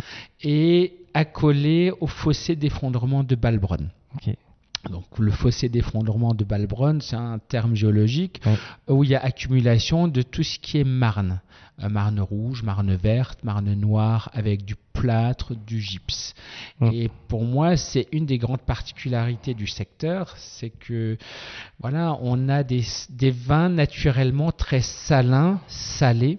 [0.42, 3.90] et accolé au fossé d'effondrement de Balbronn.
[4.90, 8.42] Donc le fossé d'effondrement de Balbronn, c'est un terme géologique
[8.90, 11.40] où il y a accumulation de tout ce qui est marne.
[11.82, 16.36] Euh, marne rouge, marne verte, marne noire, avec du plâtre, du gypse.
[16.82, 21.18] Et pour moi, c'est une des grandes particularités du secteur, c'est que
[21.80, 26.38] voilà, on a des, des vins naturellement très salins, salés,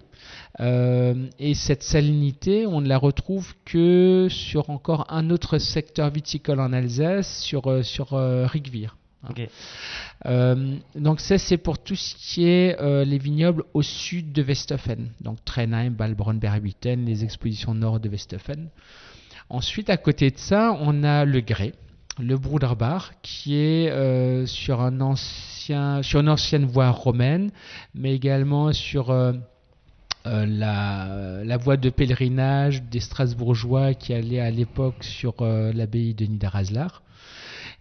[0.61, 6.59] euh, et cette salinité, on ne la retrouve que sur encore un autre secteur viticole
[6.59, 8.47] en Alsace, sur, euh, sur euh,
[9.25, 10.55] hein.
[10.95, 15.43] donc ça c'est pour tout ce qui est les vignobles au sud de Westhofen, donc
[15.43, 16.39] Trenheim, Balbronn,
[16.83, 18.69] les expositions nord de Westhofen.
[19.49, 21.73] Ensuite à côté de ça on a le grès,
[22.17, 27.51] le Bruderbar qui est sur, un ancien, sur une ancienne voie romaine,
[27.93, 29.11] mais également sur
[30.27, 30.45] euh,
[31.45, 37.03] la, voie de pèlerinage des Strasbourgeois qui allait à l'époque sur euh, l'abbaye de Niederaslar.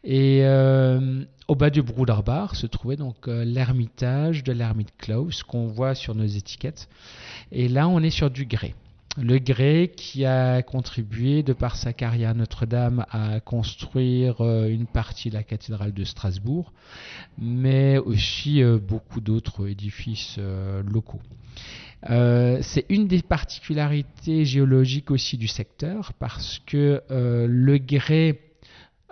[0.05, 5.95] Et euh, au bas du Bruderbar se trouvait donc l'ermitage de l'ermite Klaus qu'on voit
[5.95, 6.89] sur nos étiquettes.
[7.53, 8.75] Et là, on est sur du grès.
[9.17, 15.35] Le grès qui a contribué, de par sa carrière Notre-Dame, à construire une partie de
[15.35, 16.73] la cathédrale de Strasbourg,
[17.39, 20.39] mais aussi beaucoup d'autres édifices
[20.85, 21.23] locaux.
[22.11, 28.41] Euh, c'est une des particularités géologiques aussi du secteur parce que euh, le grès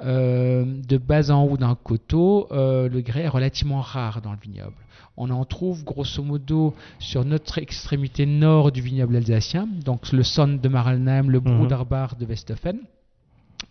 [0.04, 4.76] euh, de bas en haut d'un coteau, le grès est relativement rare dans le vignoble.
[5.16, 10.48] On en trouve grosso modo sur notre extrémité nord du vignoble alsacien, donc le Son
[10.48, 11.58] de Maralnheim, le mhm.
[11.58, 12.78] Bruderbar de Westhofen.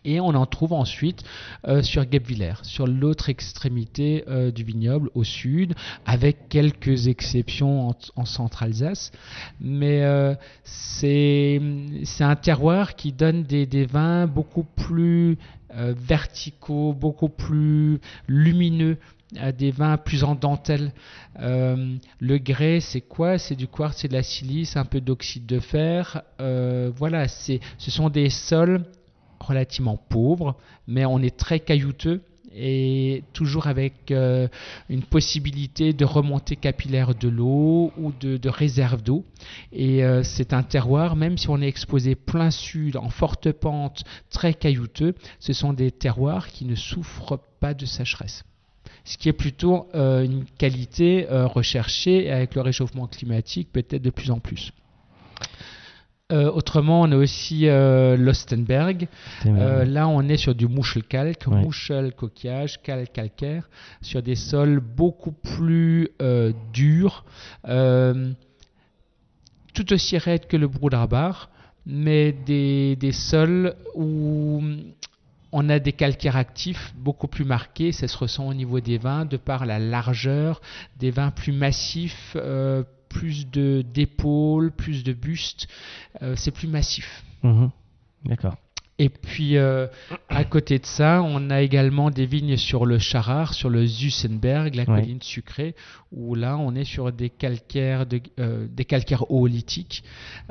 [0.03, 1.23] Et on en trouve ensuite
[1.67, 8.25] euh, sur Guebwiller, sur l'autre extrémité euh, du vignoble au sud, avec quelques exceptions en,
[8.25, 9.11] centre-Alsace.
[9.59, 10.33] Mais euh,
[10.63, 11.61] c'est
[12.19, 15.37] un terroir qui donne des, vins beaucoup plus
[15.73, 18.97] verticaux, beaucoup plus lumineux
[19.57, 20.91] des vins plus en dentelle.
[21.39, 23.37] le grès, c'est quoi?
[23.37, 26.23] C'est du quartz et de la silice, un peu d'oxyde de fer.
[26.39, 28.83] voilà, ce sont des sols
[29.41, 30.56] relativement pauvre,
[30.88, 32.21] mais on est très caillouteux.
[32.54, 34.49] et toujours avec euh,
[34.89, 39.23] une possibilité de remontée capillaire de l'eau ou de, réserve d'eau.
[39.71, 44.04] Et euh, c'est un terroir, même si on est exposé plein sud, en forte pente,
[44.30, 48.43] très caillouteux, ce sont des terroirs qui ne souffrent pas de sécheresse
[49.04, 54.30] ce qui est plutôt euh, une qualité recherchée avec le réchauffement climatique peut-être de plus
[54.30, 54.73] en plus.
[56.32, 59.08] Euh, autrement, on a aussi euh, l'Ostenberg.
[59.46, 61.62] Euh, là, on est sur du mouchelkalk, Ouais.
[61.62, 63.70] mouchel coquillage, calque calcaire,
[64.02, 67.26] sur des sols beaucoup plus euh, durs,
[69.74, 71.50] tout aussi raides que le broudarbar,
[71.86, 74.62] mais des, des sols où
[75.54, 77.91] on a des calcaires actifs beaucoup plus marqués.
[77.91, 80.62] Ça se ressent au niveau des vins de par la largeur,
[81.00, 82.38] des vins plus massifs,
[83.12, 85.67] plus de d'épaules, plus de bustes.
[86.21, 87.24] Euh, c'est plus massif.
[87.43, 87.69] Mhm.
[88.26, 88.56] D'accord.
[89.00, 89.88] Et puis, euh,
[90.30, 94.76] à côté de ça, on a également des vignes sur le Charard, sur le Zussenberg,
[94.76, 95.00] la Ouais.
[95.02, 95.74] colline sucrée,
[96.12, 100.04] où là, on est sur des calcaires, de- euh, des calcaires oolithiques,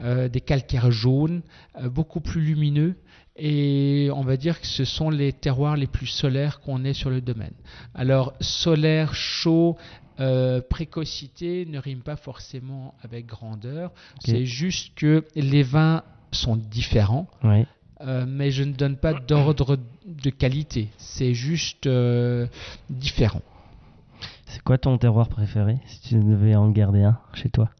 [0.02, 1.42] euh, des calcaires jaunes,
[1.84, 2.96] beaucoup plus lumineux.
[3.36, 7.10] Et on va dire que ce sont les terroirs les plus solaires qu'on ait sur
[7.10, 7.54] le domaine.
[7.94, 9.76] Alors, solaire, chaud,
[10.20, 13.92] euh, précocité ne rime pas forcément avec grandeur.
[14.24, 16.02] C'est juste que les vins
[16.32, 17.26] sont différents.
[18.02, 20.88] Euh, mais je ne donne pas d'ordre de qualité.
[20.96, 22.46] C'est juste euh,
[22.88, 23.42] différent.
[24.46, 27.70] C'est quoi ton terroir préféré si tu devais en garder un chez toi?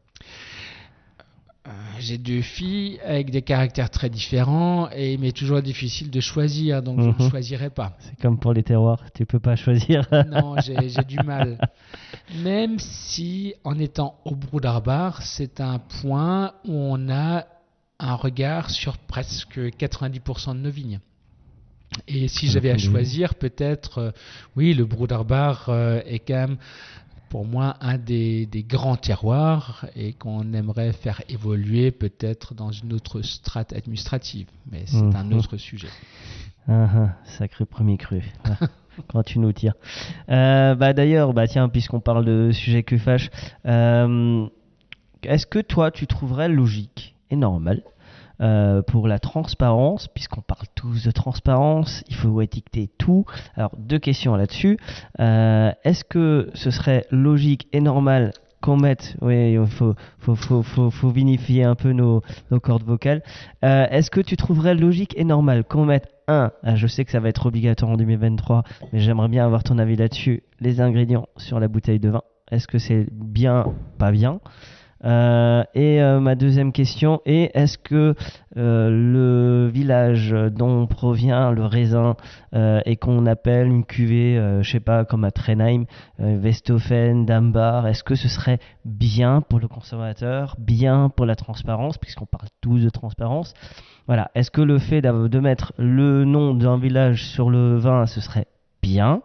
[2.01, 6.81] J'ai deux filles avec des caractères très différents et il m'est toujours difficile de choisir,
[6.81, 7.15] donc je Mhm.
[7.19, 7.95] ne choisirai pas.
[7.99, 10.07] C'est comme pour les terroirs, tu peux pas choisir.
[10.27, 11.59] Non, j'ai du mal.
[12.43, 17.45] Même si, en étant au Broudarbar, c'est un point où on a
[17.99, 20.99] un regard sur presque 90% de nos vignes.
[22.07, 24.11] Et si j'avais à choisir, peut-être, euh,
[24.55, 26.57] oui, le Broudarbar euh, est quand même,
[27.31, 32.91] pour moi, un des, des grands terroirs et qu'on aimerait faire évoluer peut-être dans une
[32.91, 34.47] autre strate administrative.
[34.69, 35.33] Mais c'est un Mhm.
[35.37, 35.87] autre sujet.
[36.67, 38.21] Ah, ah, sacré premier cru.
[38.43, 38.57] Ah,
[39.07, 39.75] Quand tu nous tires.
[40.27, 43.29] Euh, bah d'ailleurs, bah tiens, puisqu'on parle de sujet que fâche,
[43.65, 44.45] euh,
[45.23, 47.81] est-ce que toi tu trouverais logique et normal
[48.41, 53.25] euh, pour la transparence, puisqu'on parle tous de transparence, il faut étiqueter tout.
[53.55, 54.77] Alors deux questions là-dessus.
[55.19, 60.91] Euh, est-ce que ce serait logique et normal qu'on mette, oui, il faut, faut, faut,
[60.91, 63.23] faut, vinifier un peu nos, nos cordes vocales.
[63.65, 67.11] Euh, Est-ce que tu trouverais logique et normal qu'on mette un, ah, je sais que
[67.11, 71.27] ça va être obligatoire en 2023, mais j'aimerais bien avoir ton avis là-dessus, les ingrédients
[71.37, 72.21] sur la bouteille de vin.
[72.51, 73.65] Est-ce que c'est bien,
[73.97, 74.39] pas bien?
[75.03, 78.13] Euh, Et euh, ma deuxième question est est-ce que
[78.57, 82.15] euh, le village dont provient le raisin
[82.53, 85.85] et qu'on appelle une cuvée, euh, je sais pas, comme à Trenheim,
[86.19, 92.25] Westhofen, Dambar, est-ce que ce serait bien pour le consommateur, bien pour la transparence, puisqu'on
[92.25, 93.53] parle tous de transparence?
[94.07, 98.19] Voilà, est-ce que le fait de mettre le nom d'un village sur le vin, ce
[98.19, 98.47] serait
[98.81, 99.21] bien?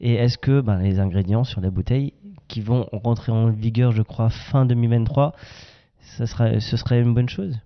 [0.00, 2.14] Et est-ce que ben, les ingrédients sur la bouteille,
[2.48, 5.34] qui vont rentrer en vigueur, je crois, fin 2023,
[6.16, 7.58] ce serait, ce serait une bonne chose?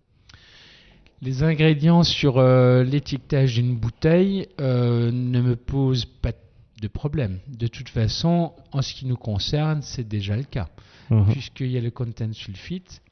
[1.20, 6.32] Les ingrédients sur euh, l'étiquetage d'une bouteille euh, ne me posent pas
[6.80, 7.40] de problème.
[7.48, 10.68] De toute façon, en ce qui nous concerne, c'est déjà le cas,
[11.10, 11.32] Mhm.
[11.32, 13.02] puisqu'il y a le content sulfite.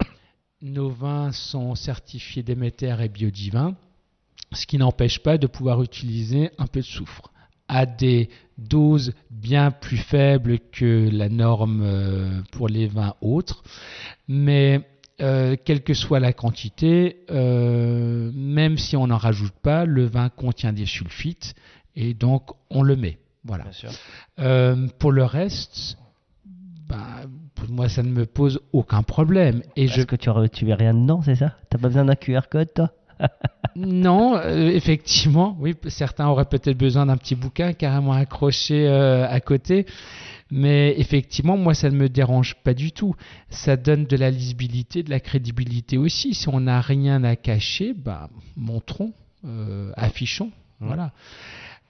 [0.62, 3.74] Nos vins sont certifiés Déméter et Biodivin,
[4.52, 7.32] ce qui n'empêche pas de pouvoir utiliser un peu de soufre
[7.68, 13.62] à des doses bien plus faibles que la norme euh, pour les vins autres.
[14.28, 14.80] Mais
[15.20, 20.28] euh, quelle que soit la quantité, euh, même si on n'en rajoute pas, le vin
[20.28, 21.54] contient des sulfites
[21.96, 23.18] et donc on le met.
[23.44, 23.64] Voilà.
[24.40, 25.96] Euh, pour le reste,
[26.88, 27.22] bah,
[27.54, 29.62] pour moi, ça ne me pose aucun problème.
[29.76, 31.54] Et je Est-ce que tu, aurais- tu mets rien dedans, c'est ça?
[31.70, 32.90] T'as pas besoin d'un QR code, toi?
[33.76, 39.40] Non, euh, effectivement, oui, certains auraient peut-être besoin d'un petit bouquin carrément accroché euh, à
[39.40, 39.86] côté,
[40.50, 43.14] mais effectivement, moi, ça ne me dérange pas du tout.
[43.50, 46.34] Ça donne de la lisibilité, de la crédibilité aussi.
[46.34, 49.12] Si on n'a rien à cacher, bah, montrons,
[49.44, 50.50] euh, affichons,
[50.80, 51.12] voilà.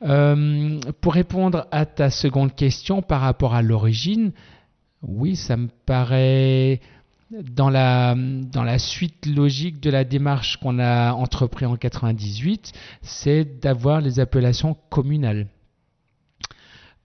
[0.03, 4.33] Euh, pour répondre à ta seconde question par rapport à l'origine,
[5.03, 6.81] oui, ça me paraît
[7.31, 14.21] dans la, suite logique de la démarche qu'on a entrepris en 98, c'est d'avoir les
[14.21, 15.47] appellations communales.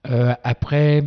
[0.08, 1.04] Euh, après,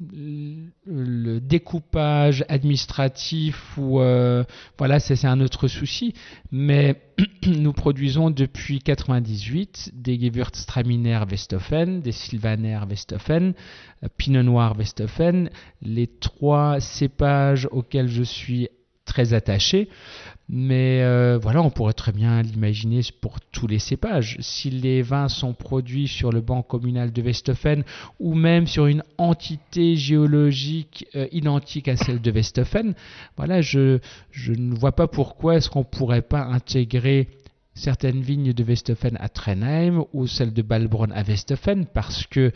[0.00, 4.44] le découpage administratif ou euh,
[4.76, 6.14] voilà c'est un autre souci.
[6.52, 7.00] Mais
[7.46, 13.54] nous produisons depuis 98 des Gewürztraminer Westhofen, des Sylvaner Westhofen,
[14.04, 15.50] euh, Pinot Noir Westhofen,
[15.82, 18.68] les trois cépages auxquels je suis
[19.08, 19.88] très attaché.
[20.50, 24.38] Mais euh, voilà, on pourrait très bien l'imaginer pour tous les cépages.
[24.40, 27.84] Si les vins sont produits sur le banc communal de Westhofen
[28.18, 32.94] ou même sur une entité géologique euh, identique à celle de Westhofen,
[33.36, 33.98] voilà, je,
[34.48, 37.28] ne vois pas pourquoi est-ce qu'on ne pourrait pas intégrer
[37.74, 42.52] certaines vignes de Westhofen à Trenheim ou celles de Balbronn à Westhofen parce que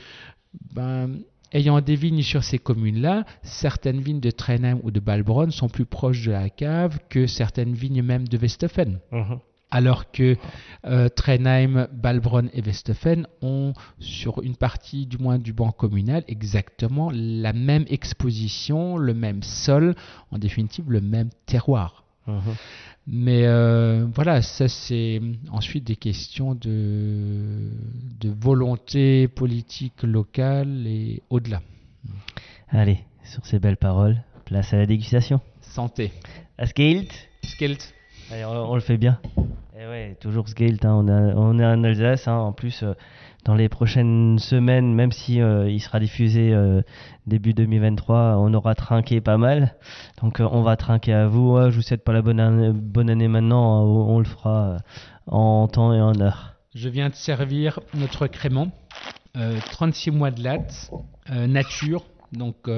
[0.75, 1.19] ben,
[1.53, 5.87] ayant des vignes sur ces communes-là, certaines vignes de Trenheim ou de Balbronn sont plus
[5.87, 8.99] proches de la cave que certaines vignes même de Westhofen.
[9.11, 9.39] Mhm.
[9.71, 10.37] Alors que
[10.85, 17.11] euh, Trenheim, Balbronn et Westhofen ont, sur une partie du moins du banc communal, exactement
[17.11, 19.95] la même exposition, le même sol,
[20.31, 22.02] en définitive le même terroir.
[23.07, 25.21] Mais euh, voilà, ça c'est
[25.51, 27.69] ensuite des questions de,
[28.21, 31.63] de volonté politique locale et au-delà.
[32.69, 35.41] Allez, sur ces belles paroles, place à la dégustation.
[35.61, 36.13] Santé.
[36.59, 37.13] À Skelt
[37.45, 37.93] Skelt.
[38.31, 39.19] Allez, on, le fait bien.
[39.75, 42.83] Et eh ouais, toujours Skelt, hein, on, a, on est en Alsace, hein, en plus...
[42.83, 42.95] Euh,
[43.45, 46.83] dans les prochaines semaines, même si euh, il sera diffusé euh,
[47.27, 49.75] début 2023, on aura trinqué pas mal.
[50.23, 51.59] Donc euh, on va trinquer à vous.
[51.71, 53.81] je vous souhaite pas la bonne année, bonne année maintenant.
[53.81, 53.85] Hein.
[53.85, 54.77] on, le fera
[55.27, 56.55] en temps et en heure.
[56.75, 58.69] Je viens de servir notre crément.
[59.35, 60.91] 36 mois de latte,
[61.31, 62.69] nature, donc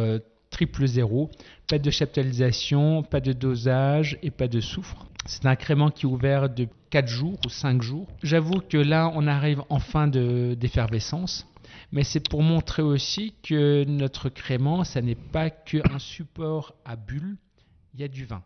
[0.55, 1.31] triple zéro,
[1.69, 5.07] pas de chaptalisation, pas de dosage et pas de soufre.
[5.27, 8.07] C'est un crément qui est ouvert de 4 jours ou 5 jours.
[8.23, 11.45] J'avoue que là, on arrive en fin d'effervescence.
[11.91, 17.37] Mais c'est pour montrer aussi que notre crément, ça n'est pas qu'un support à bulles,
[17.95, 18.43] il y a du vin.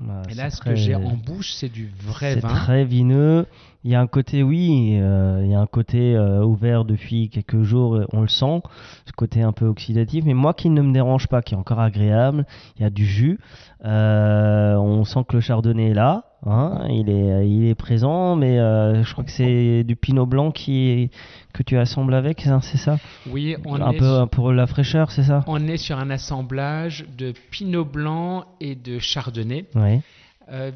[0.00, 2.48] Bah, et là, ce que j'ai en bouche, c'est du vrai vin.
[2.48, 3.46] C'est très vineux.
[3.84, 7.28] Il y a un côté, oui, euh, il y a un côté euh, ouvert depuis
[7.28, 8.62] quelques jours, on le sent,
[9.06, 10.24] ce côté un peu oxydatif.
[10.24, 13.04] Mais moi qui ne me dérange pas, qui est encore agréable, il y a du
[13.04, 13.38] jus.
[13.84, 16.24] Euh, on sent que le chardonnay est là.
[16.46, 21.10] Hein, il, est, il est présent, mais je crois que c'est du pinot blanc qui
[21.52, 22.98] que tu assembles avec, hein, c'est ça?
[23.28, 25.44] Oui, on un peu pour la fraîcheur, c'est ça?
[25.46, 29.66] On est sur un assemblage de pinot blanc et de chardonnay,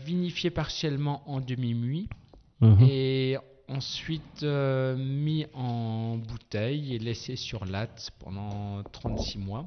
[0.06, 2.08] vinifié partiellement en demi-muit.
[2.60, 2.86] Mhm.
[2.90, 3.38] et
[3.68, 9.66] ensuite euh, mis en bouteille et laissé sur latte pendant 36 mois.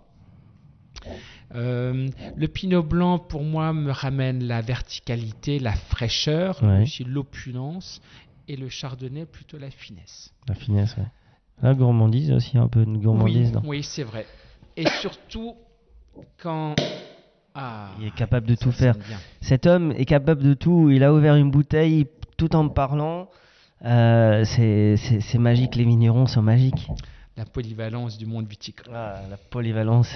[1.55, 8.01] Euh, le pinot blanc, pour moi, me ramène la verticalité, la fraîcheur, aussi l'opulence,
[8.47, 10.33] et le chardonnay, plutôt la finesse.
[10.47, 11.03] La finesse, oui.
[11.61, 13.51] La gourmandise aussi, un peu de gourmandise.
[13.63, 14.25] Oui, oui c'est vrai.
[14.75, 15.55] Et surtout,
[16.41, 16.75] quand...
[17.53, 18.95] Ah, il est capable de tout faire.
[19.41, 20.89] Cet homme est capable de tout.
[20.89, 23.27] Il a ouvert une bouteille, tout en me parlant.
[23.83, 26.87] Euh, c'est magique, les vignerons sont magiques.
[27.37, 28.93] La polyvalence du monde viticole.
[28.93, 30.13] Ah, la polyvalence.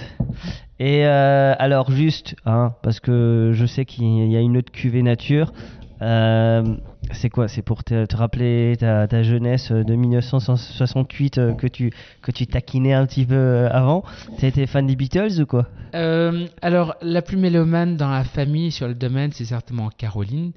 [0.80, 5.02] Et euh, alors juste, hein, parce que je sais qu'il y a une autre cuvée
[5.02, 5.54] nature.
[6.02, 6.76] Euh,
[7.12, 7.48] c'est quoi?
[7.48, 11.92] C'est pour te, rappeler ta, ta, jeunesse de 1968 que tu
[12.22, 14.04] que tu taquinais un petit peu avant?
[14.38, 15.68] Tu étais fan des Beatles ou quoi?
[16.62, 20.52] Alors la plus mélomane dans la famille sur le domaine, c'est certainement Caroline.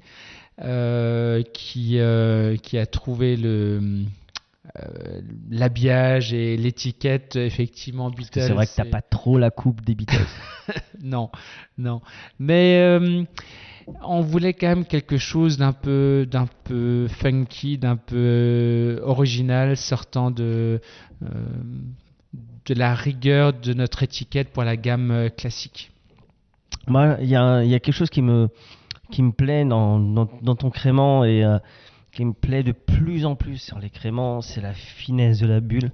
[0.61, 3.79] Euh, qui, euh, qui a trouvé le
[4.77, 8.41] euh, l'habillage et l'étiquette effectivement Beatles.
[8.41, 10.27] C'est vrai que t'as pas trop la coupe des Beatles.
[11.03, 11.29] non,
[11.77, 12.01] non.
[12.39, 12.99] Mais
[14.03, 20.31] on voulait quand même quelque chose d'un peu, d'un peu funky, d'un peu original, sortant
[20.31, 20.81] de
[21.21, 25.91] de la rigueur de notre étiquette pour la gamme classique.
[26.87, 28.49] Moi, il y, y, a quelque chose qui me
[29.11, 31.57] qui me plaît dans, dans, ton crément et euh,
[32.19, 33.89] qui me plaît de plus en plus sur les
[34.41, 35.89] c'est la finesse de la bulle.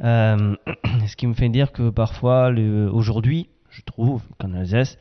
[0.00, 0.56] Euh,
[1.06, 2.50] ce qui me fait dire que parfois,
[2.90, 4.98] aujourd'hui, je trouve qu'en Alsace,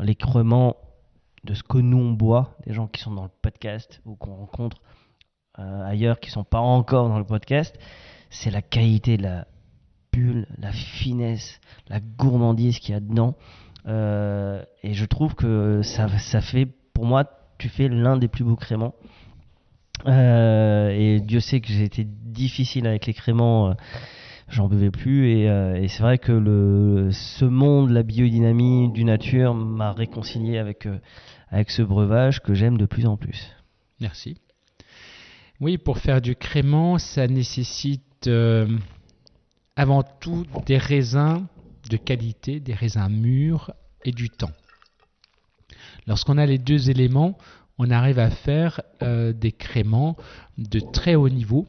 [0.00, 4.14] les de ce que nous on boit, des gens qui sont dans le podcast ou
[4.14, 4.76] qu'on rencontre
[5.58, 7.76] euh, ailleurs qui sont pas encore dans le podcast,
[8.30, 9.48] c'est la qualité de la
[10.12, 13.34] bulle, la finesse, la gourmandise qu'il y a dedans.
[13.84, 17.24] et je trouve que ça, ça fait pour moi,
[17.58, 18.94] tu fais l'un des plus beaux créments.
[20.06, 23.74] Euh, et Dieu sait que j'ai été difficile avec les créments, euh,
[24.48, 25.46] j'en buvais plus.
[25.46, 30.88] Euh, et, c'est vrai que ce monde, la biodynamie du nature, m'a réconcilié avec,
[31.50, 33.56] avec ce breuvage que j'aime de plus en plus.
[34.00, 34.36] Merci.
[35.60, 38.30] Oui, pour faire du crément, ça nécessite
[39.76, 41.46] avant tout des raisins,
[41.90, 43.72] de qualité, des raisins mûrs
[44.04, 44.52] et du temps.
[46.06, 47.36] Lorsqu'on a les deux éléments,
[47.78, 50.16] on arrive à faire euh, des créments
[50.58, 51.66] de très haut niveau,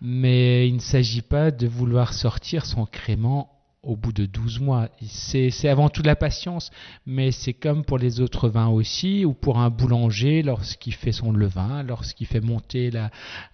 [0.00, 4.88] mais il ne s'agit pas de vouloir sortir son crément au bout de 12 mois.
[5.06, 6.70] C'est avant tout de la patience,
[7.06, 11.30] mais c'est comme pour les autres vins aussi, ou pour un boulanger lorsqu'il fait son
[11.30, 13.10] levain, lorsqu'il fait monter la,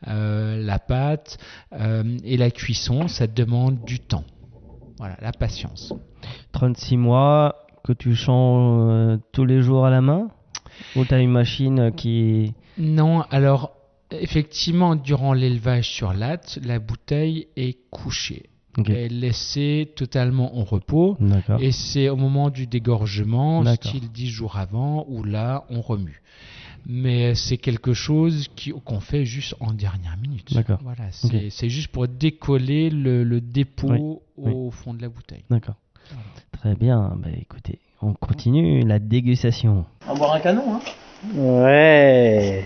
[0.08, 1.38] euh, pâte
[1.74, 4.24] euh, et la cuisson, ça demande du temps.
[4.98, 5.92] Voilà, la patience.
[6.52, 10.30] 36 mois que tu changes tous les jours à la main?
[10.96, 12.54] Ou tu as une machine qui...
[12.78, 13.72] Non, alors
[14.10, 18.50] effectivement, durant l'élevage sur latte, la bouteille est couchée.
[18.78, 21.18] Elle est laissée totalement en repos.
[21.60, 26.22] Et c'est au moment du dégorgement, style 10 jours avant, où là, on remue.
[26.86, 28.48] Mais c'est quelque chose
[28.84, 30.52] qu'on fait juste en dernière minute.
[30.82, 35.44] Voilà, c'est juste pour décoller le, dépôt au fond de la bouteille.
[35.50, 35.76] D'accord.
[36.52, 37.14] Très bien.
[37.16, 39.84] Bah, écoutez, on continue la dégustation.
[40.06, 40.80] On va boire un canon, hein
[41.36, 42.64] Ouais.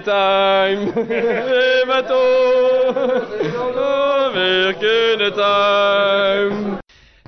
[0.00, 0.92] time,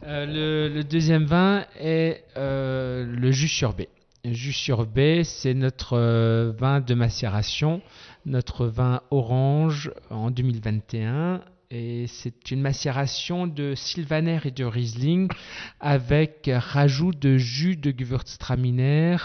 [0.05, 3.81] euh, le, deuxième vin est euh, le jus sur B.
[3.81, 7.83] Le jus sur B, c'est notre euh, vin de macération,
[8.27, 15.29] notre vin orange en 2021 et c'est une macération de Sylvaner et de Riesling
[15.81, 19.17] avec rajout de jus de Gewürztraminer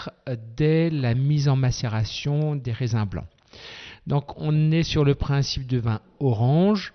[0.56, 3.26] dès la mise en macération des raisins blancs.
[4.06, 6.92] Donc on est sur le principe de vin orange,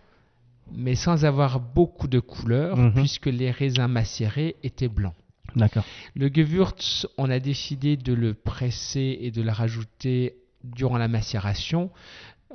[0.72, 2.94] mais sans avoir beaucoup de couleur, mhm.
[2.94, 5.16] puisque les raisins macérés étaient blancs.
[5.56, 5.86] D'accord.
[6.16, 11.92] Le Gewürz, on a décidé de le presser et de le rajouter durant la macération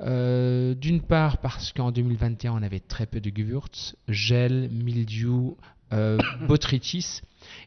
[0.02, 5.56] euh, d'une part parce qu'en 2021 on avait très peu de Gewürz, gel, mildiou,
[5.92, 6.18] euh,
[6.48, 7.20] botrytis,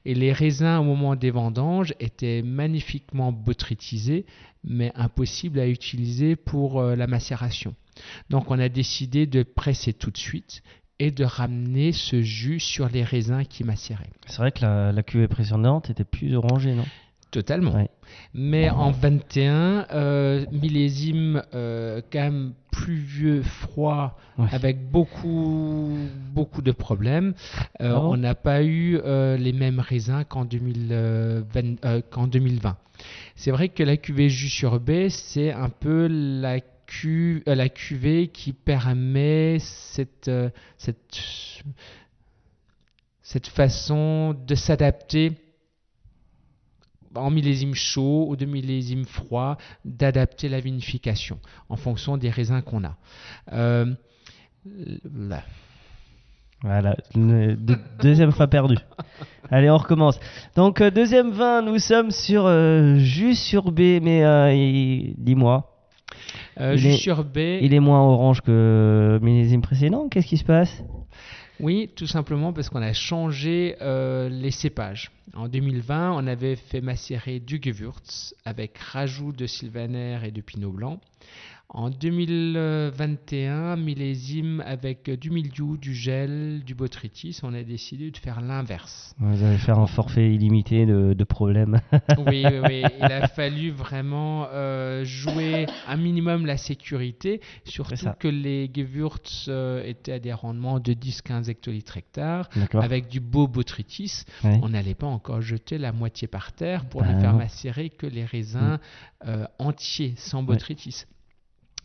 [0.03, 4.25] et les raisins au moment des vendanges étaient magnifiquement botrytisés,
[4.65, 7.75] mais impossibles à utiliser pour euh, la macération.
[8.29, 10.61] Donc on a décidé de presser tout de suite
[10.99, 14.09] et de ramener ce jus sur les raisins qui macéraient.
[14.25, 16.85] C'est vrai que la, la cuvée précédente était plus orangée, non?
[17.31, 17.87] Totalement.
[18.33, 24.17] Mais en 21, euh, millésime euh, quand même pluvieux, froid,
[24.51, 25.97] avec beaucoup,
[26.33, 27.33] beaucoup de problèmes.
[27.81, 28.99] Euh, ah on n'a pas eu
[29.37, 32.27] les mêmes raisins qu'en 2020.
[32.27, 32.77] 2020.
[33.35, 36.59] C'est vrai que la cuvée jus sur baie, c'est un peu la,
[37.45, 40.31] la cuvée qui permet cette,
[40.77, 41.19] cette,
[43.21, 45.33] cette façon de s'adapter
[47.17, 52.83] en millésime chaud ou de millésime froid, d'adapter la vinification en fonction des raisins qu'on
[52.83, 52.95] a.
[53.53, 53.93] Euh,
[56.61, 56.95] voilà,
[58.01, 58.77] deuxième fois perdu.
[59.51, 60.19] Allez, on recommence.
[60.55, 65.76] Donc, euh, deuxième vin, nous sommes sur euh, jus sur B, mais dis-moi.
[66.97, 67.37] Sur B.
[67.61, 70.07] Il est moins orange que millésime précédent.
[70.09, 70.83] Qu'est-ce qui se passe?
[71.59, 75.11] Oui, tout simplement parce qu'on a changé euh, les cépages.
[75.35, 80.71] En 2020, on avait fait macérer du Gewürz avec rajout de sylvaner et de pinot
[80.71, 80.99] blanc.
[81.69, 88.39] En 2021, millésime avec du mildiou, du gel, du botrytis, on a décidé de faire
[88.39, 89.13] l'inverse.
[89.19, 91.81] Vous allez faire un forfait illimité de, problèmes.
[92.25, 98.29] oui, oui, oui, il a fallu vraiment euh, jouer un minimum la sécurité, surtout que
[98.29, 104.23] les Gewürz euh, étaient à des rendements de 10-15 hectolitres hectare, avec du beau botrytis.
[104.43, 108.07] On n'allait pas encore jeter la moitié par terre pour ne bah faire macérer que
[108.07, 109.27] les raisins mm.
[109.27, 111.03] euh, entiers, sans botrytis.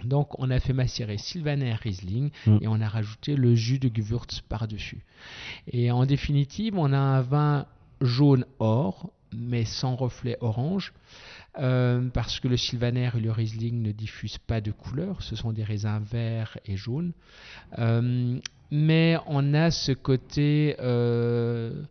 [0.05, 2.59] Donc on a fait macérer Sylvaner Riesling mm.
[2.61, 5.05] et on a rajouté le jus de Gewürz par-dessus.
[5.71, 7.67] Et en définitive, on a un vin
[8.01, 10.93] jaune or, mais sans reflet orange,
[11.59, 15.53] euh, parce que le Sylvaner et le Riesling ne diffusent pas de couleur, ce sont
[15.53, 17.13] des raisins verts et jaunes.
[17.79, 18.39] Euh,
[18.71, 21.83] mais on a ce côté euh,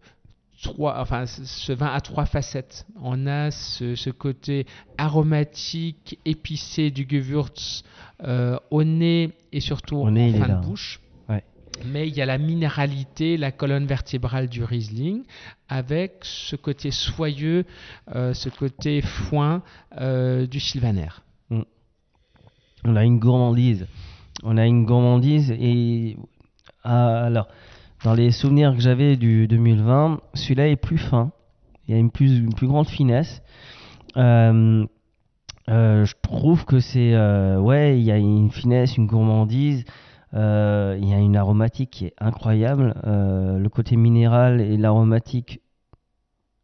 [0.80, 2.86] enfin, ce vin a trois facettes.
[3.02, 4.66] On a ce, côté
[4.98, 7.84] aromatique, épicé du Gewürz
[8.24, 11.00] euh, au nez et surtout en fin de bouche.
[11.86, 15.24] Mais il y a la minéralité, la colonne vertébrale du Riesling,
[15.68, 17.66] avec ce côté soyeux,
[18.16, 19.64] euh, ce côté foin
[20.00, 21.10] euh, du Sylvaner.
[21.50, 21.62] Mm.
[22.86, 23.88] On a une gourmandise.
[24.44, 26.18] On a une gourmandise et
[26.84, 27.48] ah, alors
[28.04, 31.32] dans les souvenirs que j'avais du 2020, celui-là est plus fin.
[31.88, 33.42] Il y a une plus, plus grande finesse.
[34.18, 34.86] Euh,
[35.70, 39.86] Euh, je trouve que c'est euh, ouais, il y a une finesse, une gourmandise,
[40.34, 42.94] il y a une aromatique qui est incroyable.
[43.06, 45.62] Le côté minéral et l'aromatique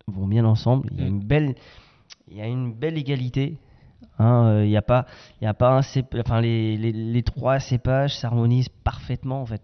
[0.07, 0.89] vont bien ensemble.
[0.91, 1.09] Il y a Mm.
[1.09, 1.55] une belle,
[2.29, 3.59] il y a une belle égalité.
[4.19, 5.05] Hein, Il n'y a pas,
[5.41, 9.61] il a pas un cép- enfin les, les, les trois cépages s'harmonisent parfaitement en fait.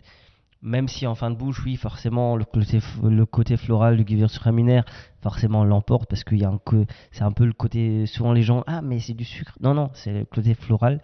[0.66, 4.82] Même si en fin de bouche, oui, forcément, le côté, le côté floral du Gewürztraminer,
[5.22, 8.06] forcément, l'emporte parce qu'il y a un co- c'est un peu le côté.
[8.06, 9.52] Souvent, les gens, ah, mais c'est du sucre.
[9.62, 11.02] Non, non, c'est le côté floral.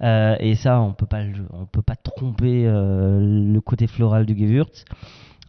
[0.00, 3.18] Euh, et ça, on peut pas, on peut pas tromper euh,
[3.52, 4.84] le côté floral du Gewürz.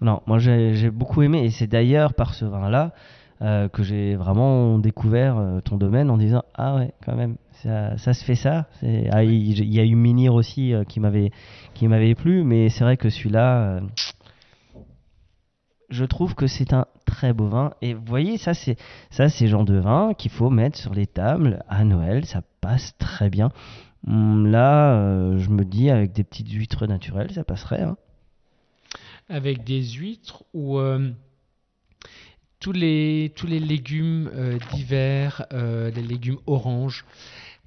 [0.02, 2.94] Non, moi, j'ai j'ai beaucoup aimé, et c'est d'ailleurs par ce vin-là
[3.42, 7.98] euh, que j'ai vraiment découvert euh, ton domaine en disant, ah ouais, quand même, ça,
[7.98, 8.68] ça se fait ça.
[9.10, 11.32] Ah, il, y a eu Minir aussi euh, qui m'avait
[11.74, 13.80] qui m'avait plu, mais c'est vrai que celui-là,
[15.90, 17.72] je trouve que c'est un très beau vin.
[17.82, 18.78] Et vous voyez, ça c'est
[19.10, 22.96] ça c'est genre de vin qu'il faut mettre sur les tables à Noël, ça passe
[23.00, 23.50] très bien.
[24.08, 27.82] Hum, Là, je me dis avec des petites huîtres naturelles, ça passerait.
[27.82, 27.98] hein.
[29.30, 30.80] avec des huîtres ou
[32.62, 37.04] tous les tous les légumes euh, d'hiver, euh, les légumes oranges.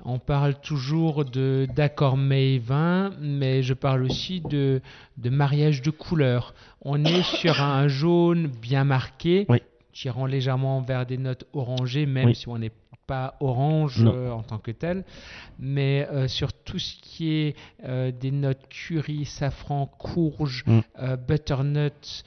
[0.05, 4.81] On parle toujours de d'accord et vin, mais je parle aussi de,
[5.19, 6.55] de mariage de couleurs.
[6.83, 9.59] On est sur un jaune bien marqué, Oui.
[9.93, 12.35] tirant légèrement vers des notes orangées, même Oui.
[12.35, 12.73] si on n'est
[13.07, 15.05] pas orange euh, en tant que tel.
[15.59, 20.81] Mais euh, sur tout ce qui est euh, des notes curry, safran, courge, Mm.
[21.29, 22.25] butternut,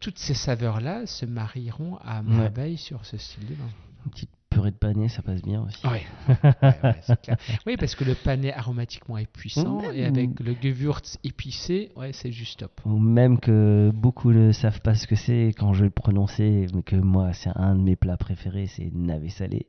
[0.00, 3.68] toutes ces saveurs-là se marieront à merveille sur ce style de vin.
[4.04, 5.86] Une petite purée de panais, ça passe bien aussi.
[5.86, 6.02] Ouais.
[6.62, 7.36] Ouais, ouais, clair.
[7.66, 12.12] Oui, parce que le panais aromatiquement est puissant Même- et avec le Gewürz épicé, ouais,
[12.12, 12.80] c'est juste top.
[12.86, 16.66] Ou même que beaucoup ne savent pas ce que c'est quand je vais le prononcer,
[16.74, 19.66] mais que moi c'est un de mes plats préférés, c'est navet salé.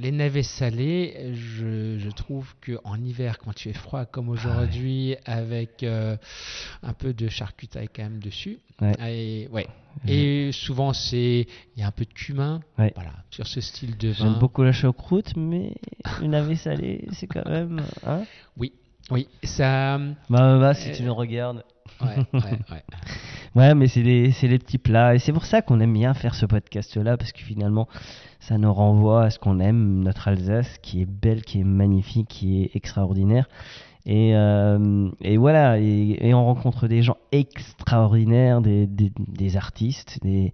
[0.00, 5.16] Les navets salés, je, je trouve que en hiver, quand il fait froid comme aujourd'hui,
[5.24, 6.16] avec euh,
[6.82, 8.92] un peu de charcutaille quand même dessus, Ouais.
[9.10, 9.66] et, ouais.
[10.06, 14.10] et souvent c'est il y a un peu de cumin, voilà, sur ce style de
[14.10, 14.14] vin.
[14.26, 15.74] J'aime beaucoup la choucroute, mais
[16.20, 17.82] le navet salé, c'est quand même.
[18.06, 18.22] Hein?
[18.56, 18.72] Oui,
[19.10, 19.98] oui, ça.
[20.30, 21.64] bah, bah, si Euh, tu nous regardes.
[22.00, 22.84] Ouais, ouais, ouais.
[23.54, 25.14] Ouais, mais c'est les, c'est les petits plats.
[25.14, 27.88] Et c'est pour ça qu'on aime bien faire ce podcast-là, parce que finalement,
[28.40, 32.28] ça nous renvoie à ce qu'on aime, notre Alsace, qui est belle, qui est magnifique,
[32.28, 33.48] qui est extraordinaire.
[34.06, 40.18] Et, euh, et voilà, et, et on rencontre des gens extraordinaires, des, des, des artistes.
[40.22, 40.52] Des,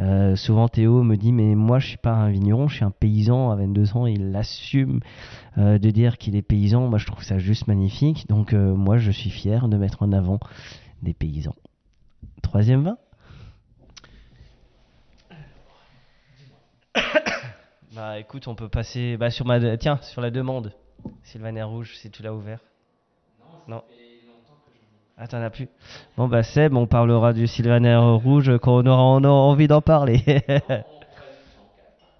[0.00, 2.90] euh, souvent, Théo me dit Mais moi, je suis pas un vigneron, je suis un
[2.90, 4.06] paysan à 22 ans.
[4.06, 5.00] Il assume
[5.56, 6.88] euh, de dire qu'il est paysan.
[6.88, 8.28] Moi, je trouve ça juste magnifique.
[8.28, 10.38] Donc, euh, moi, je suis fier de mettre en avant
[11.02, 11.56] des paysans.
[12.42, 12.98] Troisième vin
[17.94, 20.72] Bah écoute, on peut passer bah, sur ma tiens sur la demande.
[21.22, 22.60] Sylvaner rouge, si tu l'as ouvert.
[23.66, 23.82] Non.
[25.20, 25.68] Ah t'en as plus.
[26.16, 29.80] Bon bah Seb, on parlera du Sylvaner rouge quand on aura, on aura envie d'en
[29.80, 30.22] parler.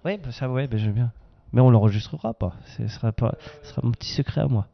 [0.05, 1.11] oui, bah, ça ouais, bah, j'aime bien.
[1.53, 2.53] Mais on l'enregistrera pas.
[2.77, 4.67] Ce sera pas, ce sera mon petit secret à moi.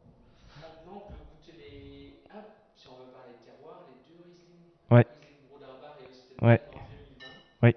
[4.90, 5.06] Ouais.
[6.42, 6.60] Ouais.
[7.62, 7.74] Oui.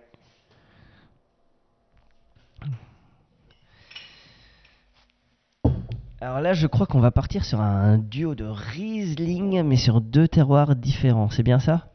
[6.22, 10.28] Alors là, je crois qu'on va partir sur un duo de Riesling, mais sur deux
[10.28, 11.30] terroirs différents.
[11.30, 11.94] C'est bien ça?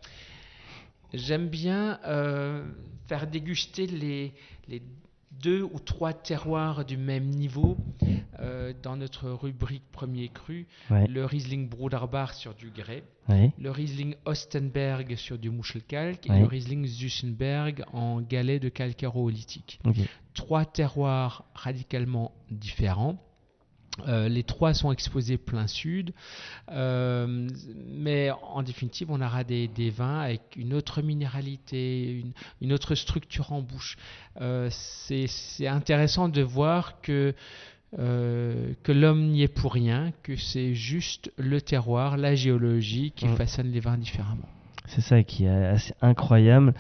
[1.13, 2.65] J'aime bien euh,
[3.07, 4.33] faire déguster les,
[4.67, 4.83] les
[5.31, 7.77] deux ou trois terroirs du même niveau
[8.41, 10.69] euh, dans notre rubrique premier cru.
[10.91, 11.07] Ouais.
[11.07, 16.87] Le Riesling Bruderbach sur du grès, le Riesling Ostenberg sur du Muschelkalk et le Riesling
[16.87, 19.81] Zuchenberg en galet de calcaro-olytique.
[19.85, 19.97] Ok.
[20.33, 23.19] Trois terroirs radicalement différents.
[24.09, 26.13] Euh, les trois sont exposés plein sud,
[26.71, 27.49] Euh,
[27.87, 32.95] mais en définitive, on aura des, des vins avec une autre minéralité, une, une autre
[32.97, 33.97] structure en bouche.
[34.41, 37.35] Euh, c'est intéressant de voir que,
[37.97, 43.37] que l'homme n'y est pour rien, que c'est juste le terroir, la géologie qui Mm.
[43.37, 44.49] façonne les vins différemment.
[44.87, 46.75] C'est ça qui est assez incroyable.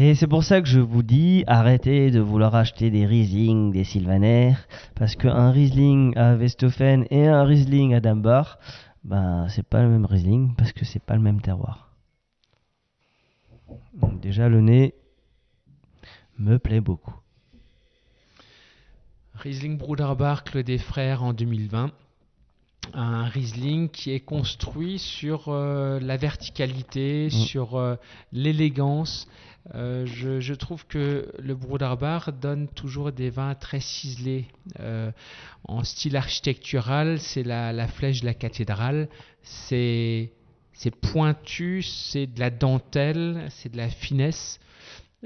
[0.00, 3.82] Et c'est pour ça que je vous dis, arrêtez de vouloir acheter des Riesling, des
[3.82, 4.54] Sylvaner,
[4.94, 8.58] parce qu'un Riesling à Westhofen et un Riesling à Dambach,
[9.02, 11.90] ben c'est pas le même Riesling, parce que c'est pas le même terroir.
[13.94, 14.94] Donc déjà le nez
[16.38, 17.14] me plaît beaucoup.
[19.34, 21.90] Riesling Bruderbach, Claude des Frères en 2020.
[22.94, 27.30] un Riesling qui est construit sur euh, la verticalité, Mm.
[27.30, 27.96] sur euh,
[28.32, 29.28] l'élégance.
[29.74, 34.46] Euh, je, je trouve que le Broederbar donne toujours des vins très ciselés.
[34.80, 35.12] Euh,
[35.64, 39.08] en style architectural, c'est la, la flèche de la cathédrale.
[39.42, 40.32] C'est
[40.72, 44.60] c'est pointu, c'est de la dentelle, c'est de la finesse.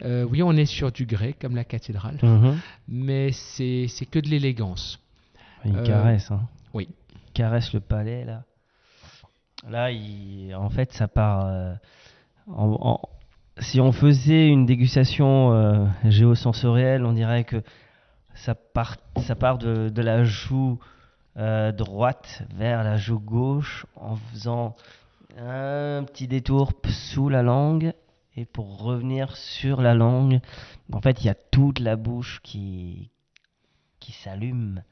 [0.03, 2.59] Euh, oui, on est sur du grès, comme la cathédrale, Mhm.
[2.88, 4.99] mais c'est que de l'élégance.
[5.66, 6.30] Il caresse.
[6.30, 6.49] Hein.
[6.72, 6.88] oui.
[7.26, 8.45] Il caresse le palais là.
[9.68, 11.76] Là, il- en fait, ça part.
[12.49, 13.01] en- en-
[13.59, 17.63] si on faisait une dégustation euh, géosensorielle, on dirait que
[18.35, 18.97] ça part,
[19.59, 20.79] de, la joue
[21.37, 24.75] euh, droite vers la joue gauche en faisant
[25.39, 27.93] un petit détour sous la langue
[28.37, 30.41] et pour revenir sur la langue.
[30.93, 33.11] En fait, il y a toute la bouche qui,
[34.01, 34.83] qui s'allume.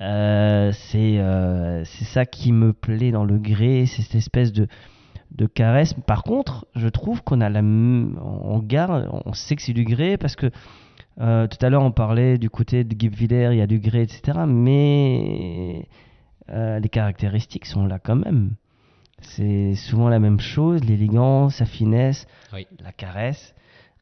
[0.00, 4.68] Euh, c'est euh, ça qui me plaît dans le grès, c'est cette espèce de,
[5.32, 5.94] de caresse.
[6.06, 10.16] Par contre, je trouve qu'on a la, on garde, on sait que c'est du grès
[10.16, 10.50] parce que
[11.20, 14.02] euh, tout à l'heure on parlait du côté de Guebwiller, il y a du grès,
[14.02, 14.40] etc.
[14.46, 15.88] Mais
[16.50, 18.54] euh, les caractéristiques sont là quand même.
[19.20, 22.66] C'est souvent la même chose, l'élégance, la finesse, Oui.
[22.80, 23.54] la caresse,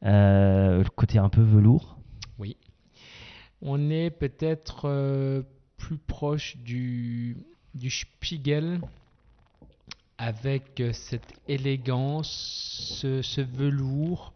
[0.03, 1.97] euh, le côté un peu velours.
[2.37, 2.57] Oui.
[3.61, 5.43] On est peut-être
[5.77, 7.37] plus proche du,
[7.73, 8.81] du Spiegel
[10.17, 14.33] avec euh, cette élégance, ce, velours,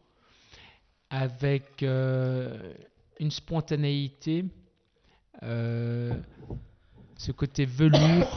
[1.10, 2.74] avec euh,
[3.20, 4.46] une spontanéité,
[5.44, 6.14] euh,
[7.18, 8.36] ce côté velours.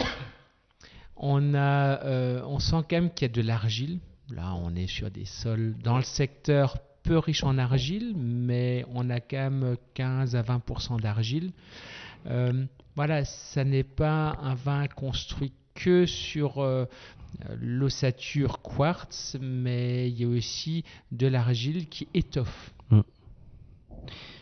[1.16, 4.00] On, a, on sent quand même qu'il y a de l'argile.
[4.30, 9.08] Là, on est sur des sols dans le secteur peu riche en argile, mais on
[9.08, 11.52] a quand même 15 à 20% d'argile.
[12.96, 16.60] Voilà, ça n'est pas un vin construit que sur
[17.60, 22.72] l'ossature quartz, mais il y a aussi de l'argile qui étoffe.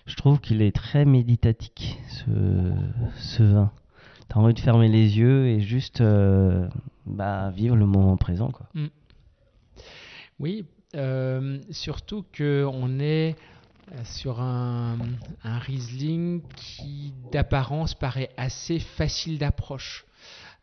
[0.06, 2.72] Je trouve qu'il est très méditatique, ce,
[3.16, 3.70] ce vin.
[4.28, 6.68] T'as envie de fermer les yeux et juste euh,
[7.06, 8.50] bah, vivre le moment présent.
[8.50, 8.66] Quoi.
[10.38, 10.64] Oui,
[10.96, 13.36] euh, surtout qu'on est
[13.92, 14.98] euh, sur un,
[15.44, 20.06] un Riesling qui d'apparence paraît assez facile d'approche.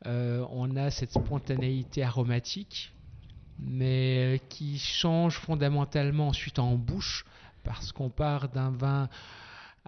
[0.06, 2.94] Euh, on a cette spontanéité aromatique,
[3.60, 7.26] mais qui change fondamentalement ensuite en bouche,
[7.64, 9.10] parce qu'on part d'un vin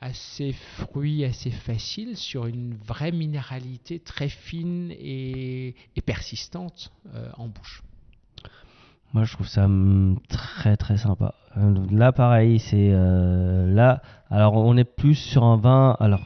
[0.01, 7.83] assez fruit, assez facile, sur une vraie minéralité très fine et, persistante euh, en bouche.
[9.13, 11.33] Moi, je trouve ça hum, très très sympa.
[11.57, 14.01] Euh, Là, pareil, c'est euh, là.
[14.29, 15.97] Alors, on est plus sur un vin.
[15.99, 16.21] Alors,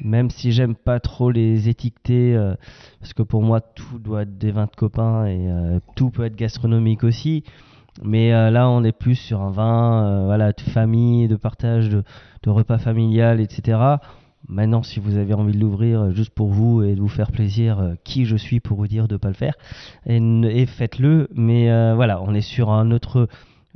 [0.00, 2.54] même si j'aime pas trop les étiqueter, euh,
[3.00, 6.24] parce que pour moi, tout doit être des vins de copains et euh, tout peut
[6.24, 7.44] être gastronomique aussi.
[8.02, 12.04] Mais euh, là, on est plus sur un vin, voilà, de famille, de partage, de,
[12.46, 13.96] repas familial, etc.
[14.48, 17.96] Maintenant, si vous avez envie de l'ouvrir juste pour vous et de vous faire plaisir,
[18.04, 19.54] qui je suis pour vous dire de ne pas le faire
[20.06, 21.28] et, faites-le.
[21.34, 23.28] Mais voilà, on est sur un autre.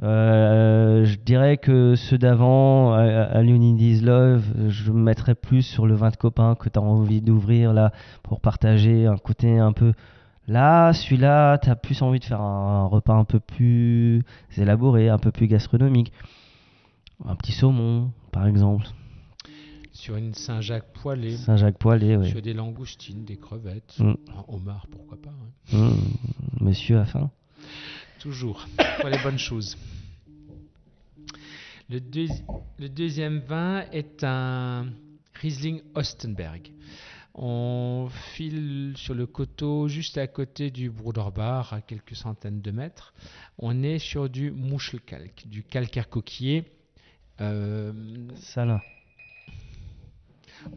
[0.03, 5.87] Euh, je dirais que ceux d'avant, à, à Leonidas Love, je me mettrais plus sur
[5.87, 7.93] le vin de copain que tu as envie d'ouvrir là
[8.23, 9.93] pour partager un côté un peu.
[10.49, 14.23] Là, celui-là, tu as plus envie de faire un, un repas un peu plus
[14.57, 16.13] élaboré, un peu plus gastronomique.
[17.27, 18.87] Un petit saumon, par exemple.
[19.93, 22.31] Sur une Saint-Jacques poêlée, Saint-Jacques poêlé, oui.
[22.31, 24.15] sur des langoustines, des crevettes, Mm.
[24.39, 25.31] un homard, pourquoi pas.
[25.75, 25.77] hein.
[25.77, 27.31] Mmh, monsieur a faim.
[28.21, 28.67] Toujours,
[29.01, 29.77] pour les bonnes choses.
[31.89, 32.43] Le, deuxi-
[32.79, 34.89] le deuxième vin est un
[35.35, 36.71] Riesling Ostenberg.
[37.35, 43.15] On file sur le coteau juste à côté du Broederbar, à quelques centaines de mètres.
[43.59, 46.65] On est sur du Muschelkalk, du calcaire coquillé.
[47.41, 47.93] Euh,
[48.37, 48.81] Salin.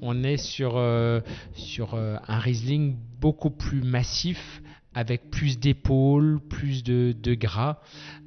[0.01, 1.19] on est sur, euh,
[1.55, 4.61] sur euh, un Riesling beaucoup plus massif,
[4.95, 7.79] avec plus d'épaules, plus de, de gras.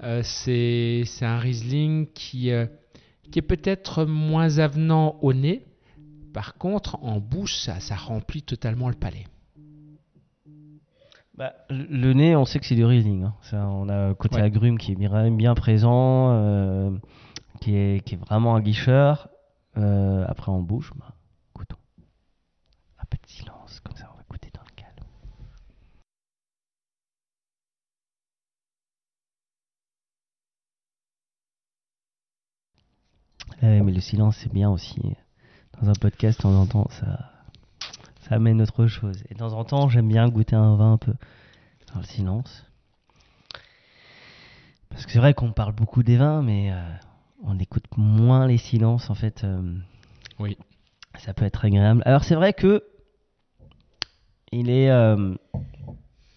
[0.02, 2.66] Euh, c'est un Riesling qui, euh,
[3.30, 5.64] qui est peut-être moins avenant au nez.
[6.32, 9.24] Par contre, en bouche, ça, ça remplit totalement le palais.
[11.34, 13.24] Bah, le nez, on sait que c'est du Riesling.
[13.24, 13.34] hein.
[13.42, 14.42] Ça, on a le côté Ouais.
[14.42, 16.90] agrume qui est bien, bien présent, euh,
[17.60, 19.28] qui, est, qui est vraiment un guicheur.
[19.74, 21.12] Après, en bouche, bah,
[21.54, 21.76] goûtons.
[22.98, 25.04] Un peu de silence, comme ça, on va goûter dans le calme.
[33.66, 35.00] Mais le silence, c'est bien aussi.
[35.80, 37.30] Dans un podcast, on entend ça.
[38.20, 39.22] ça amène autre chose.
[39.28, 41.12] Et de temps en temps, j'aime bien goûter un vin un peu
[41.92, 42.64] dans le silence.
[44.90, 46.80] Parce que c'est vrai qu'on parle beaucoup des vins, mais euh,
[47.44, 49.44] on écoute moins les silences en fait.
[49.44, 49.74] euh,
[50.38, 50.56] Oui.
[51.18, 52.02] ça peut être agréable.
[52.06, 52.84] Alors c'est vrai que
[54.52, 55.34] il est, euh,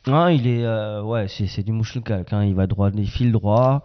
[0.07, 1.97] ah, il est, euh, ouais, c'est c'est du mouche
[2.31, 3.83] hein, il va droit, il file droit.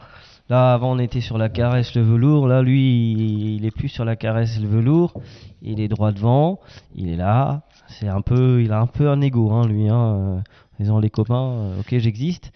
[0.51, 2.47] Là, avant, on était sur la caresse, le velours.
[2.49, 3.12] Là, lui,
[3.57, 5.14] il, est plus sur la caresse, le velours.
[5.62, 6.61] Il est droit devant.
[6.95, 7.62] Il est là.
[7.88, 9.88] C'est un peu, il a un peu un ego, hein, lui.
[9.88, 10.40] Hein, euh,
[10.78, 11.49] disons les copains.
[11.51, 12.53] euh, ok, j'existe.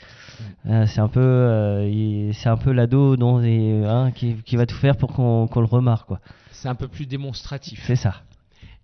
[0.66, 4.66] Euh, c'est un peu, euh, c'est un peu l'ado dont, et, hein, qui, qui va
[4.66, 6.20] tout faire pour qu'on le remarque, quoi.
[6.50, 7.82] C'est un peu plus démonstratif.
[7.86, 8.16] C'est ça.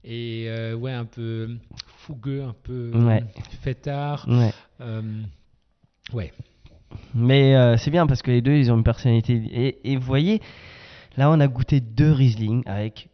[0.02, 1.50] Et euh, ouais, un peu
[1.98, 3.24] fougueux, un peu Ouais.
[3.62, 4.26] fêtard.
[4.28, 4.52] Ouais.
[4.80, 5.02] Euh,
[6.12, 6.32] ouais.
[7.14, 9.80] Mais euh, c'est bien parce que les deux, ils ont une personnalité.
[9.84, 10.40] Et, vous voyez,
[11.16, 13.08] là, on a goûté deux Riesling avec.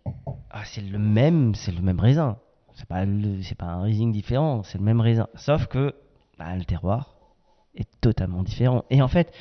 [0.50, 2.38] Ah, c'est le même, c'est le même raisin.
[2.74, 3.04] C'est pas,
[3.42, 5.28] c'est pas un Riesling différent, c'est le même raisin.
[5.34, 5.94] Sauf que
[6.38, 7.16] bah, le terroir
[7.74, 8.84] est totalement différent.
[8.90, 9.32] Et en fait,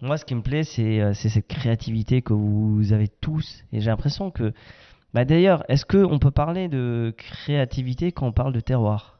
[0.00, 3.64] moi, ce qui me plaît, c'est euh, cette créativité que vous avez tous.
[3.72, 4.52] Et j'ai l'impression que.
[5.14, 9.18] Bah, D'ailleurs, est-ce qu'on peut parler de créativité quand on parle de terroir?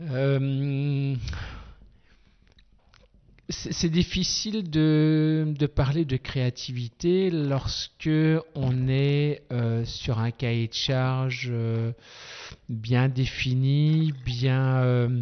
[0.00, 1.14] Euh,
[3.50, 8.08] c'est difficile de, parler de créativité lorsque
[8.54, 11.92] on est euh, sur un cahier de charge euh,
[12.70, 15.20] bien défini, bien euh,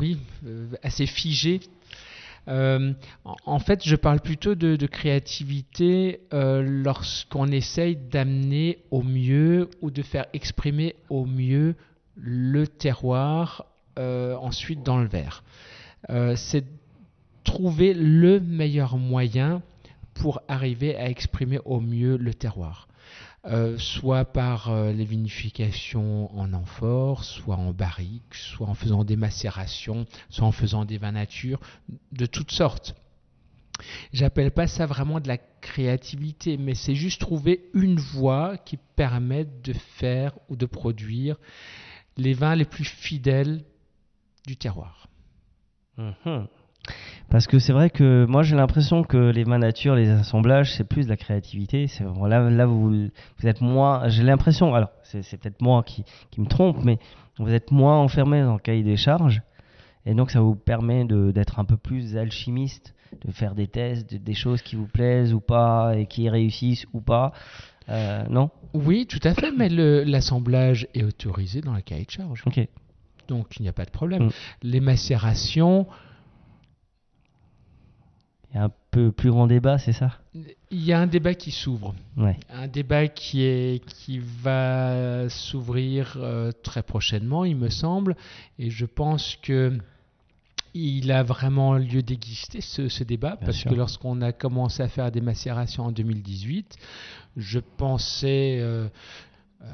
[0.00, 0.18] oui,
[0.82, 1.60] assez figé.
[2.46, 10.26] En, fait, je parle plutôt de, créativité lorsqu'on essaye d'amener au mieux ou de faire
[10.32, 11.74] exprimer au mieux
[12.16, 13.66] le terroir
[13.96, 15.42] ensuite dans le verre.
[16.10, 16.64] Euh, C'est
[17.44, 19.62] trouver le meilleur moyen
[20.14, 22.88] pour arriver à exprimer au mieux le terroir.
[23.46, 29.16] Euh, soit par euh, les vinifications en amphore, soit en barrique, soit en faisant des
[29.16, 31.60] macérations, soit en faisant des vins nature,
[32.12, 32.94] de toutes sortes.
[34.14, 39.62] J'appelle pas ça vraiment de la créativité, mais c'est juste trouver une voie qui permette
[39.62, 41.36] de faire ou de produire
[42.16, 43.62] les vins les plus fidèles
[44.46, 45.08] du terroir.
[45.96, 46.46] Mhm.
[47.30, 50.84] Parce que c'est vrai que moi j'ai l'impression que les vins nature, les assemblages, c'est
[50.84, 51.86] plus de la créativité.
[51.86, 52.90] C'est là, là vous,
[53.38, 54.08] vous êtes moins.
[54.08, 56.98] J'ai l'impression, alors c'est peut-être moi qui, qui me trompe, mais
[57.38, 59.40] vous êtes moins enfermé dans le cahier des charges,
[60.04, 64.12] et donc ça vous permet de- d'être un peu plus alchimiste, de faire des tests,
[64.12, 67.32] de- des choses qui vous plaisent ou pas et qui réussissent ou pas.
[67.88, 68.50] Euh, non?
[68.74, 72.42] Oui, tout à fait, mais l'assemblage est autorisé dans le cahier de charge.
[72.46, 72.60] Ok.
[73.28, 74.24] Donc il n'y a pas de problème.
[74.24, 74.30] Mm.
[74.62, 75.86] Les macérations,
[78.52, 80.20] Il y a un peu plus grand débat, c'est ça?
[80.32, 81.94] Il y a un débat qui s'ouvre.
[82.16, 82.38] Ouais.
[82.50, 88.16] Un débat qui, est, qui va s'ouvrir euh, très prochainement, il me semble,
[88.60, 89.76] et je pense que
[90.76, 93.70] il a vraiment lieu d'exister ce, ce débat, Bien parce sûr.
[93.70, 96.76] que lorsqu'on a commencé à faire des macérations en 2018,
[97.36, 98.88] je pensais, euh, euh,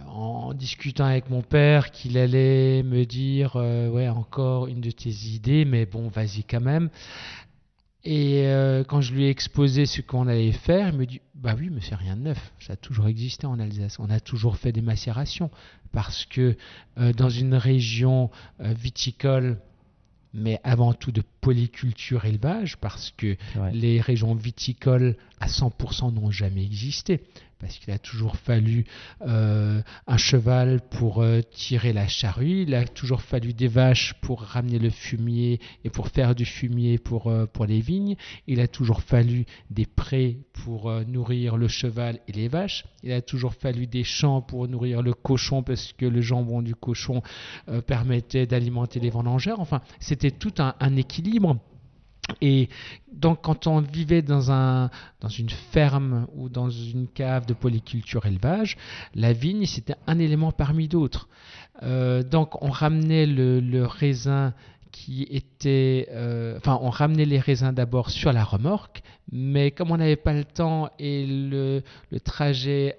[0.07, 5.11] en discutant avec mon père, qu'il allait me dire, euh, ouais, encore une de tes
[5.11, 6.91] idées, mais bon, vas-y quand même.
[8.03, 11.55] Et euh, quand je lui ai exposé ce qu'on allait faire, il me dit Bah
[11.59, 12.53] oui, mais c'est rien de neuf.
[12.59, 13.99] Ça a toujours existé en Alsace.
[13.99, 15.51] On a toujours fait des macérations.
[15.93, 16.57] Parce que
[16.99, 19.61] euh, dans une région euh, viticole,
[20.33, 23.37] mais avant tout de polyculture élevage, parce que
[23.72, 27.20] les régions viticoles à 100% n'ont jamais existé.
[27.61, 28.86] Parce qu'il a toujours fallu
[29.20, 34.40] euh, un cheval pour euh, tirer la charrue, il a toujours fallu des vaches pour
[34.40, 38.66] ramener le fumier et pour faire du fumier pour, euh, pour les vignes, il a
[38.66, 43.86] toujours fallu des prés pour nourrir le cheval et les vaches, il a toujours fallu
[43.86, 47.22] des champs pour nourrir le cochon parce que le jambon du cochon
[47.86, 49.61] permettait d'alimenter les vendangères.
[49.61, 51.56] Enfin, c'était tout un équilibre.
[52.41, 52.68] Et
[53.12, 58.26] donc, quand on vivait dans, un, dans une ferme ou dans une cave de polyculture
[58.26, 58.76] élevage,
[59.14, 61.28] la vigne, c'était un élément parmi d'autres.
[61.83, 64.55] Euh, donc, on ramenait le, raisin
[64.93, 66.09] qui était.
[66.11, 70.33] euh, enfin, on ramenait les raisins d'abord sur la remorque, mais comme on n'avait pas
[70.33, 71.83] le temps et le
[72.24, 72.97] trajet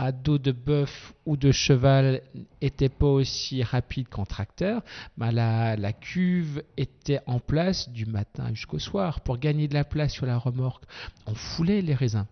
[0.00, 2.22] à dos de bœuf ou de cheval
[2.62, 4.82] n'était pas aussi rapide qu'en tracteur,
[5.18, 9.20] la, la cuve était en place du matin jusqu'au soir.
[9.20, 10.84] Pour gagner de la place sur la remorque,
[11.26, 12.24] on foulait les raisins.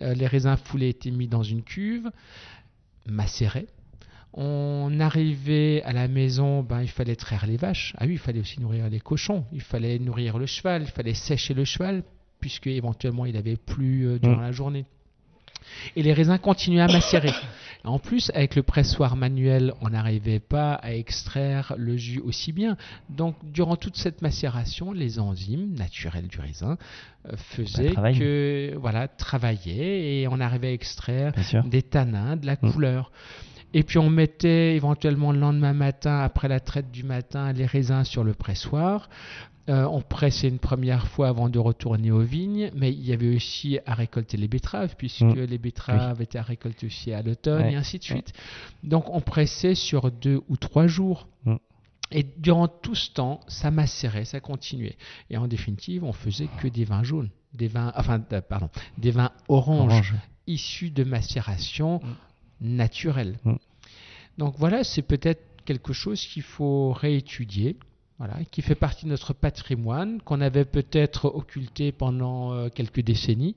[0.00, 2.10] Euh, les raisins foulés étaient mis dans une cuve,
[3.06, 3.66] macérés.
[4.32, 7.94] On arrivait à la maison, ben, il fallait traire les vaches.
[7.98, 9.44] Ah oui, il fallait aussi nourrir les cochons.
[9.52, 10.84] Il fallait nourrir le cheval.
[10.84, 12.04] Il fallait sécher le cheval,
[12.40, 14.40] puisque éventuellement il avait plu euh, durant Mm.
[14.40, 14.86] la journée.
[15.96, 17.32] Et les raisins continuaient à macérer.
[17.84, 22.76] En plus, avec le pressoir manuel, on n'arrivait pas à extraire le jus aussi bien.
[23.10, 26.78] Donc, durant toute cette macération, les enzymes naturelles du raisin
[27.26, 31.32] euh, faisaient que, voilà, travaillaient et on arrivait à extraire
[31.66, 32.72] des tanins, de la Mm.
[32.72, 33.10] couleur.
[33.74, 38.04] Et puis on mettait éventuellement le lendemain matin, après la traite du matin, les raisins
[38.04, 39.08] sur le pressoir.
[39.68, 43.34] Euh, on pressait une première fois avant de retourner aux vignes, mais il y avait
[43.36, 45.40] aussi à récolter les betteraves, puisque Mm.
[45.44, 48.10] les betteraves étaient à récolter aussi à l'automne, Ouais, et ainsi de ouais.
[48.10, 48.32] suite.
[48.82, 51.28] Donc on pressait sur deux ou trois jours.
[51.44, 51.56] Mm.
[52.10, 54.96] Et durant tout ce temps, ça macérait, ça continuait.
[55.30, 59.12] Et en définitive, on faisait que des vins jaunes, des vins, enfin, euh, pardon, des
[59.12, 60.14] vins oranges, Orange.
[60.48, 62.00] issus de macération
[62.60, 63.38] naturelle.
[63.44, 63.54] Mm.
[64.38, 67.76] Donc voilà, c'est peut-être quelque chose qu'il faut réétudier,
[68.24, 73.56] voilà, qui fait partie de notre patrimoine, qu'on avait peut-être occulté pendant euh, quelques décennies,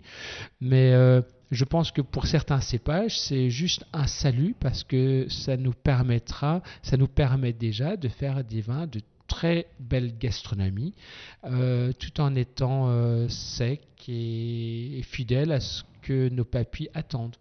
[0.59, 5.55] mais euh, je pense que pour certains cépages, c'est juste un salut parce que ça
[5.55, 10.95] nous permettra, ça nous permet déjà de faire des vins de très belle gastronomie,
[11.43, 17.35] euh, tout en étant euh, sec et, et fidèle à ce que nos papilles attendent.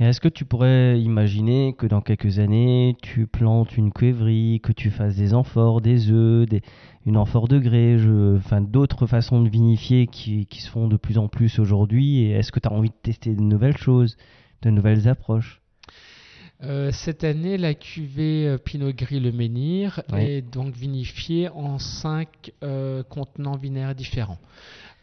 [0.00, 4.72] Et est-ce que tu pourrais imaginer que dans quelques années, tu plantes une cuivrerie, que
[4.72, 6.62] tu fasses des amphores, des œufs, des,
[7.06, 10.96] une amphore de grès, je- enfin d'autres façons de vinifier qui, qui se font de
[10.96, 12.18] plus en plus aujourd'hui?
[12.20, 14.16] Et est-ce que tu as envie de tester de nouvelles choses,
[14.62, 15.60] de nouvelles approches?
[16.62, 20.20] Euh, cette année, la cuvée euh, Pinot Gris Le Menhir Oui.
[20.22, 24.38] est donc vinifiée en cinq euh, contenants vinaires différents.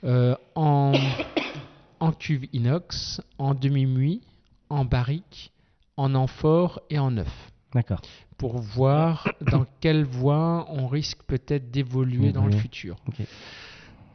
[0.04, 1.12] Euh, en,
[2.00, 4.22] en cuve inox, en demi-muit,
[4.72, 5.52] en barrique,
[5.98, 7.52] en amphore et en œuf.
[7.74, 8.02] D'accord.
[8.38, 12.96] Pour voir dans quelle voie on risque peut-être d'évoluer dans le futur.
[13.08, 13.26] Ok.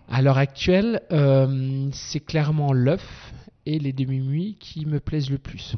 [0.08, 3.32] À l'heure actuelle, euh, c'est clairement l'œuf
[3.66, 5.76] et les demi-muits qui me plaisent le plus.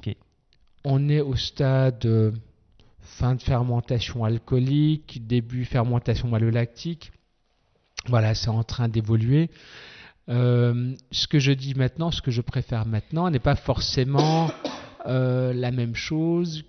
[0.84, 2.32] On est au stade euh,
[3.00, 7.10] fin de fermentation alcoolique, début fermentation malolactique.
[8.06, 9.50] Voilà, c'est en train d'évoluer.
[10.28, 14.50] Euh, ce que je dis maintenant, ce que je préfère maintenant, n'est pas forcément
[15.06, 16.64] euh, la même chose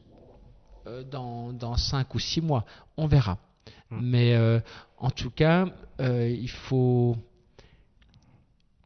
[0.87, 2.65] euh, dans, dans 5 ou 6 mois.
[2.97, 3.37] On verra.
[3.91, 4.59] Mais euh,
[4.97, 5.65] en tout cas,
[5.99, 7.15] il faut.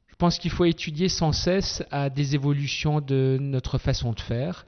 [0.08, 4.66] Je pense qu'il faut étudier sans cesse à des évolutions de notre façon de faire,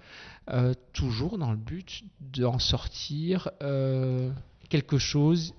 [0.92, 3.50] toujours dans le but d'en sortir
[4.68, 5.54] quelque chose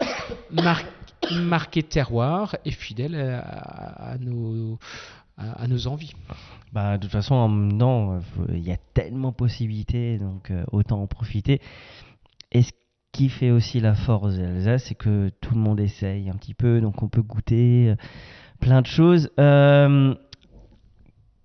[0.50, 0.82] mar-
[1.30, 4.78] marqué terroir et fidèle à, à- à nos,
[5.36, 6.12] à, à nos envies.
[6.72, 7.34] Bah, de toute façon,
[7.78, 8.20] temps, euh,
[8.54, 11.60] il y a tellement de possibilités, donc euh, autant en profiter.
[12.50, 12.72] Et ce
[13.12, 16.80] qui fait aussi la force d'Alsace, c'est que tout le monde essaye un petit peu,
[16.80, 17.96] donc on peut goûter euh,
[18.60, 19.30] plein de choses.
[19.38, 20.14] Euh,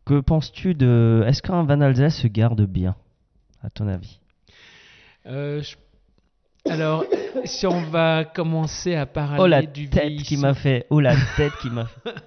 [0.05, 1.23] que penses-tu de...
[1.27, 2.95] Est-ce qu'un Van Alsace se garde bien,
[3.61, 4.19] à ton avis?
[5.25, 5.75] Euh, je-
[6.69, 7.05] Alors,
[7.45, 11.15] si on va commencer à parler Oh la du tête qui m'a fait Oh la
[11.35, 12.13] tête qui m'a fait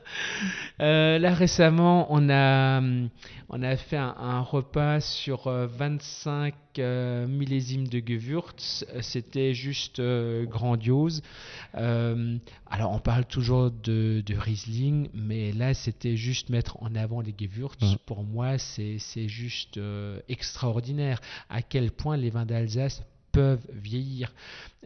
[0.80, 3.10] Euh, là récemment, on a, hum,
[3.50, 8.86] on a fait un, un repas sur euh, 25 euh, millésimes de Gewürz.
[8.94, 11.22] Euh, C'était juste euh, grandiose.
[11.74, 12.38] Euh,
[12.70, 17.34] alors, on parle toujours de, de Riesling, mais là, c'était juste mettre en avant les
[17.38, 17.76] Gewürz.
[18.06, 21.20] Pour moi, c'est c'est juste euh, extraordinaire
[21.50, 23.02] à quel point les vins d'Alsace
[23.32, 24.32] peuvent vieillir.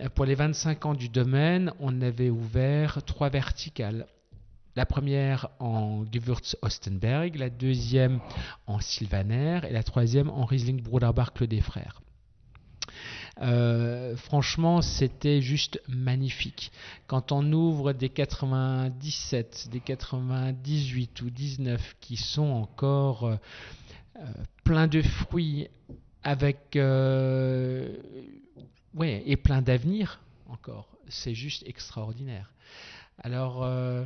[0.00, 4.06] Euh, Pour les 25 ans du domaine, on avait ouvert trois verticales.
[4.76, 8.20] La première en Gewürz Ostenberg, la deuxième
[8.66, 12.00] en Sylvaner et la troisième en Riesling Bruderbach des Frères.
[13.40, 16.72] Euh, franchement, c'était juste magnifique.
[17.06, 23.36] Quand on ouvre des 97, des 98 ou 19 qui sont encore euh,
[24.64, 25.68] pleins de fruits
[26.24, 27.96] avec euh,
[29.00, 32.50] et plein d'avenir encore, c'est juste extraordinaire.
[33.22, 34.04] Alors euh,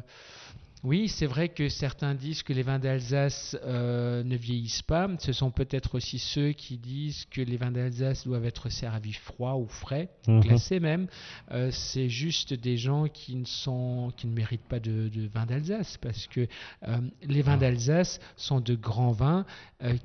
[0.84, 5.08] oui, c'est vrai que certains disent que les vins d'Alsace euh, ne vieillissent pas.
[5.18, 9.56] Ce sont peut-être aussi ceux qui disent que les vins d'Alsace doivent être servis froids
[9.56, 10.40] ou frais, Mhm.
[10.40, 11.08] glacés même.
[11.50, 15.46] Euh, c'est juste des gens qui ne sont, qui ne méritent pas de, de vin
[15.46, 16.46] d'Alsace parce que
[16.86, 19.44] euh, les vins d'Alsace sont de grands vins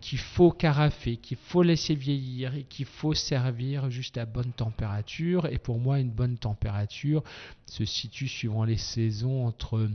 [0.01, 5.45] qu'il faut carafer, qu'il faut laisser vieillir et qu'il faut servir juste à bonne température.
[5.47, 7.23] Et pour moi, une bonne température
[7.67, 9.87] se situe suivant les saisons entre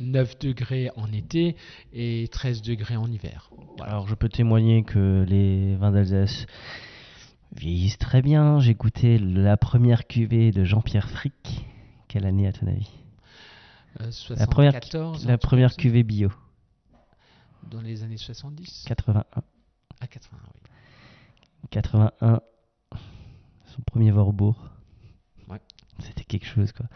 [0.00, 1.56] 9 degrés en été
[1.92, 3.50] et 13 degrés en hiver.
[3.76, 3.92] Voilà.
[3.92, 6.46] Alors, je peux témoigner que les vins d'Alsace
[7.56, 8.60] vieillissent très bien.
[8.60, 11.64] J'ai goûté la première cuvée de Jean-Pierre Frick.
[12.08, 12.90] Quelle année, à ton avis?
[14.00, 15.82] Euh, La première, 74, un la truc première comme ça.
[15.82, 16.30] cuvée bio.
[17.70, 18.84] dans les années 70.
[18.86, 19.24] 81.
[20.00, 20.60] Ah, 81, oui.
[21.70, 22.40] 81.
[23.66, 24.70] Son premier Warbourg.
[25.48, 25.60] Ouais.
[26.00, 26.86] C'était quelque chose, quoi.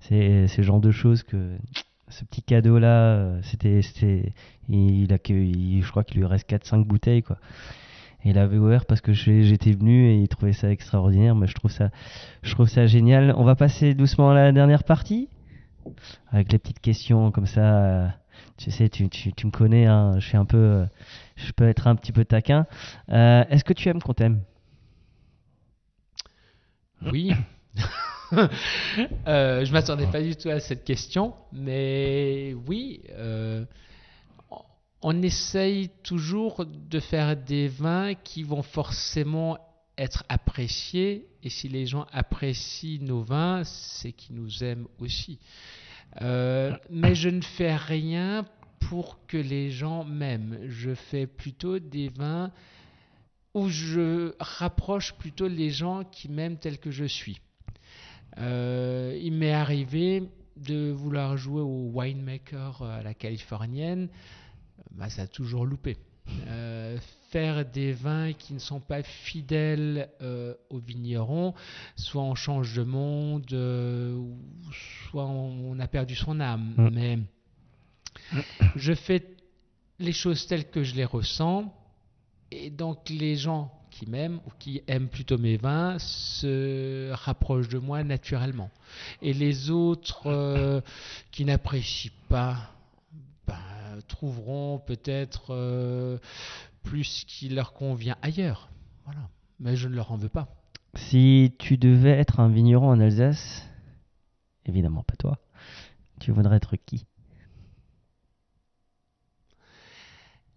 [0.00, 1.58] C'est ce genre de choses que.
[2.08, 4.32] Ce petit cadeau là, euh, c'était, c'était,
[4.68, 7.36] il a que, il- je crois qu'il lui reste 4-5 bouteilles quoi.
[8.24, 11.34] Et il avait ouvert parce que j'étais venu et il trouvait ça extraordinaire.
[11.34, 11.90] Mais je trouve ça,
[12.42, 13.34] je trouve ça génial.
[13.36, 15.28] On va passer doucement à la dernière partie
[16.32, 17.60] avec les petites questions comme ça.
[17.84, 18.08] euh,
[18.56, 20.86] Tu sais, tu, tu, tu me connais, hein, je suis un peu, euh,
[21.36, 22.66] je peux être un petit peu taquin.
[23.10, 24.40] Euh, Est-ce que tu aimes qu'on t'aime?
[27.12, 27.32] Oui.
[29.28, 33.64] Euh, je m'attendais pas du tout à cette question, mais oui, euh,
[35.02, 39.58] on- essaye toujours de faire des vins qui vont forcément
[39.98, 45.38] être appréciés, et si les gens apprécient nos vins, c'est qu'ils nous aiment aussi.
[46.22, 48.44] Euh, mais je ne fais rien
[48.80, 50.58] pour que les gens m'aiment.
[50.68, 52.50] Je fais plutôt des vins
[53.54, 57.40] où je rapproche plutôt les gens qui m'aiment tel que je suis.
[58.38, 60.22] Euh, il m'est arrivé
[60.56, 64.08] de vouloir jouer au winemaker à la californienne,
[64.92, 65.96] bah, ça a toujours loupé.
[66.48, 66.98] Euh,
[67.30, 71.54] faire des vins qui ne sont pas fidèles euh, aux vignerons,
[71.94, 74.20] soit on change de monde, euh,
[75.08, 76.74] soit on, on a perdu son âme.
[76.76, 76.90] Mm.
[76.92, 77.18] Mais
[78.76, 79.24] je fais
[79.98, 81.72] les choses telles que je les ressens,
[82.50, 87.78] et donc les gens qui m'aiment ou qui aiment plutôt mes vins se rapprochent de
[87.78, 88.70] moi naturellement.
[89.22, 90.80] Et les autres euh,
[91.30, 92.72] qui n'apprécient pas
[93.46, 93.56] bah,
[94.06, 96.18] trouveront peut-être euh,
[96.82, 98.68] plus ce qui leur convient ailleurs.
[99.06, 99.28] Voilà.
[99.60, 100.48] Mais je ne leur en veux pas.
[100.94, 103.66] Si tu devais être un vigneron en Alsace,
[104.66, 105.38] évidemment pas toi,
[106.20, 107.06] tu voudrais être qui?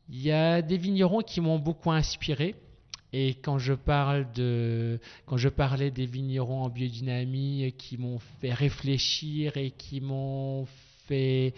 [0.10, 2.56] Il y a des vignerons qui m'ont beaucoup inspiré.
[3.12, 8.54] Et quand je parle de, quand je parlais des vignerons en biodynamie qui m'ont fait
[8.54, 10.66] réfléchir et qui m'ont
[11.08, 11.54] fait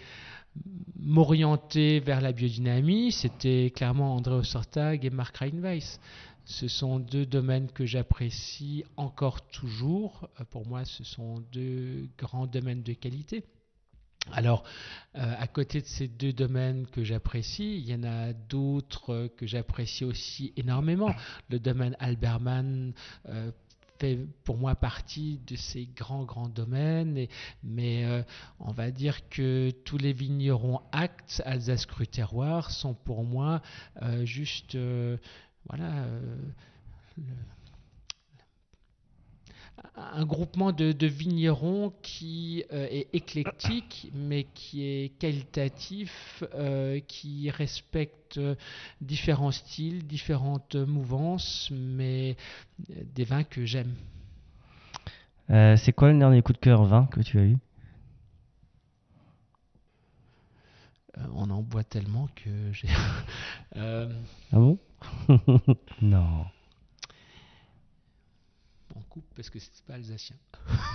[0.98, 6.00] m'orienter vers la biodynamie, c'était clairement André Ossortag et Mark Reinweiss.
[6.44, 10.28] Ce sont deux domaines que j'apprécie encore toujours.
[10.50, 13.44] Pour moi, ce sont deux grands domaines de qualité.
[14.30, 14.62] Alors,
[15.16, 19.46] euh, à côté de ces deux domaines que j'apprécie, il y en a d'autres que
[19.46, 21.14] j'apprécie aussi énormément.
[21.50, 22.92] Le domaine Alberman
[23.28, 23.50] euh,
[23.98, 27.26] fait pour moi partie de ces grands, grands domaines,
[27.62, 28.22] mais euh,
[28.60, 33.60] on va dire que tous les vignerons actes Alsace Cru Terroir sont pour moi
[34.24, 34.78] juste,
[35.68, 36.06] voilà,
[39.94, 47.50] un groupement de, de vignerons qui euh, est éclectique, mais qui est qualitatif, euh, qui
[47.50, 48.40] respecte
[49.00, 52.36] différents styles, différentes mouvances, mais
[52.90, 53.94] euh, des vins que j'aime.
[55.50, 57.58] Euh, C'est quoi le dernier coup de cœur vin que tu as eu?
[61.34, 62.88] On en boit tellement que j'ai.
[63.76, 64.06] Ah
[64.52, 64.78] bon?
[66.02, 66.46] Non.
[69.12, 70.36] Coupe parce que c'est pas alsacien.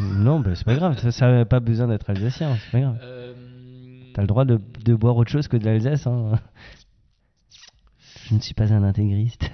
[0.01, 2.97] Non, bah, c'est pas grave, ça n'a pas besoin d'être alsacien, c'est pas grave.
[3.03, 6.07] Euh, T'as le droit de, de boire autre chose que de l'Alsace.
[6.07, 6.39] Hein.
[8.25, 9.43] Je ne suis pas un intégriste.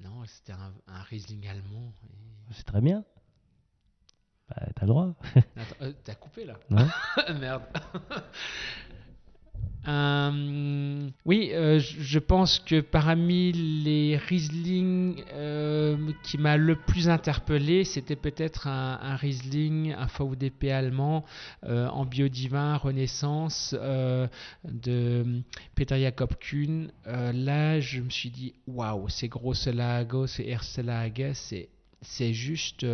[0.00, 1.94] non, c'était un, un Riesling allemand.
[2.50, 3.04] c'est très bien.
[4.50, 5.14] Bah, t'as le droit.
[5.34, 6.58] Attends, euh, t'as coupé là
[7.40, 7.62] Merde.
[9.88, 17.84] Euh, oui, euh, je pense que parmi les Riesling euh, qui m'a le plus interpellé,
[17.84, 21.24] c'était peut-être un, un Riesling, un VDP allemand
[21.66, 23.74] en biodivin Renaissance
[24.64, 25.42] de
[25.74, 26.90] Peter Jakob Kuhn.
[27.06, 31.68] Là, je me suis dit, waouh, ces grosses lagos, ces erste Lage, c'est
[32.04, 32.84] c'est juste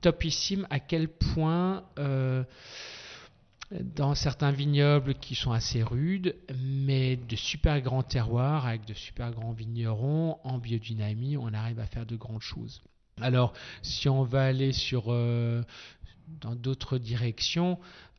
[0.00, 1.82] topissime à quel point
[3.70, 9.30] dans certains vignobles qui sont assez rudes, mais de super grands terroirs avec de super
[9.30, 12.82] grands vignerons en biodynamie, on arrive à faire de grandes choses.
[13.20, 13.52] Alors,
[13.82, 15.62] si on va aller sur euh,
[16.40, 17.78] dans d'autres directions,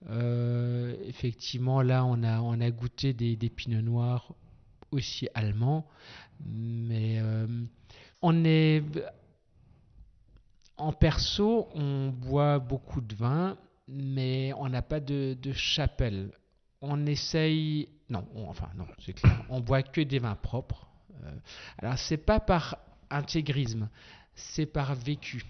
[0.10, 4.34] euh, effectivement, là, on a, goûté des, des pinots noirs
[4.92, 5.86] aussi allemands,
[6.46, 7.48] mais euh,
[8.22, 8.84] on est
[10.78, 13.58] en perso, on boit beaucoup de vin,
[13.92, 16.32] mais on n'a pas de, de chapelle.
[16.82, 20.88] On essaye, non, on- enfin non, c'est clair, on boit que des vins propres.
[21.24, 21.30] Euh,
[21.78, 22.78] alors c'est pas par
[23.10, 23.90] intégrisme,
[24.36, 25.44] c'est par vécu.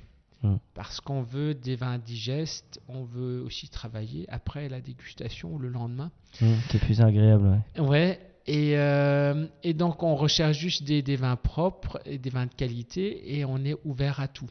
[0.44, 0.56] Mm.
[0.74, 5.70] Parce qu'on veut des vins digestes, on veut aussi travailler après la dégustation ou le
[5.70, 6.12] lendemain.
[6.34, 7.82] C'est plus agréable, ouais.
[7.88, 12.48] Ouais, Et, euh, et donc on recherche juste des, des vins propres et des vins
[12.48, 14.50] de qualité et on est ouvert à tout.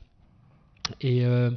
[1.00, 1.50] Et euh,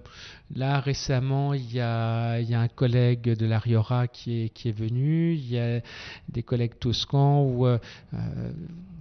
[0.56, 5.60] là, récemment, il y, a, un collègue de la Riora qui est, venu, il y
[5.60, 5.82] a
[6.30, 7.78] des collègues toscans ou euh,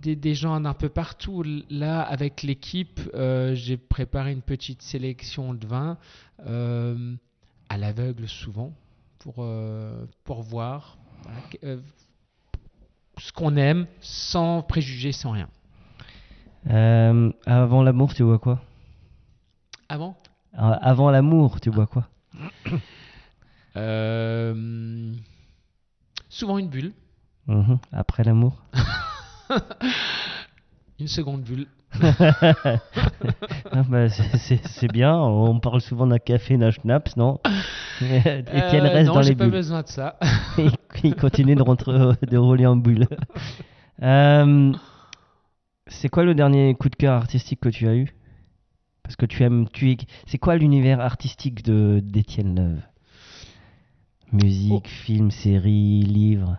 [0.01, 1.45] des, des, gens d'un peu partout.
[1.71, 5.97] Là, avec l'équipe, euh, j'ai préparé une petite sélection de vins
[7.69, 8.73] à l'aveugle souvent
[9.21, 9.45] pour,
[10.43, 10.99] voir
[13.19, 15.49] ce qu'on aime sans préjugés, sans rien.
[17.47, 18.61] avant l'amour, tu vois quoi?
[19.93, 20.17] Avant?
[20.55, 22.09] Avant l'amour, tu bois quoi?
[23.75, 25.15] Euh,
[26.29, 26.93] Souvent une bulle.
[27.47, 27.77] Mmh.
[27.91, 28.63] Après l'amour?
[31.01, 31.69] Une seconde bulle.
[32.03, 32.83] ah
[33.89, 37.41] bah c'est bien, on parle souvent d'un café, d'un schnapps, non?
[38.03, 38.45] Etienne
[38.85, 39.51] euh, reste non, dans les bulles.
[39.51, 40.19] pas besoin de ça.
[41.03, 43.09] il continue de, rentrer, de rouler en bulle.
[44.03, 44.75] Euh,
[45.87, 48.15] c'est quoi le dernier coup de cœur artistique que tu as eu?
[49.03, 49.97] Parce que tu aimes, tu
[50.27, 52.83] c'est quoi l'univers artistique de d'Étienne Leuve
[54.33, 54.89] Musique, oh.
[55.05, 56.59] film, série, livre?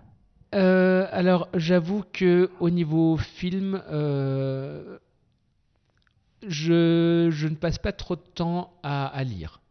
[0.53, 4.99] Euh, Alors, j'avoue que au niveau film, euh,
[6.47, 9.61] je, je, ne passe pas trop de temps à, à lire.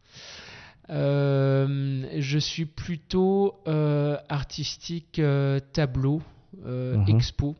[0.89, 3.55] Euh, je suis plutôt
[4.27, 5.21] artistique
[5.71, 6.21] tableau,
[6.65, 7.05] mhm.
[7.07, 7.55] expo.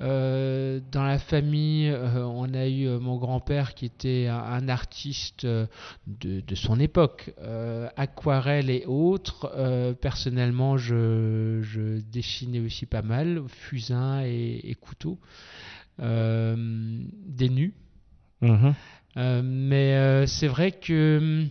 [0.00, 5.46] Euh, dans la famille, euh, on a eu euh, mon grand-père qui était un, artiste
[5.46, 5.68] de,
[6.06, 7.32] de, son époque,
[7.96, 9.50] aquarelle et autres.
[10.00, 15.18] personnellement, je, je, dessinais aussi pas mal, fusain et, et couteau,
[15.98, 17.74] des nus.
[18.42, 18.74] Mhm.
[19.44, 21.46] mais c'est vrai que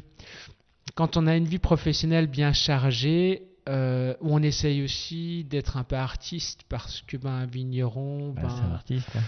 [0.95, 5.83] quand on a une vie professionnelle bien chargée, euh, où on essaye aussi d'être un
[5.83, 9.21] peu artiste parce que ben, un vigneron ben, un artiste, hein.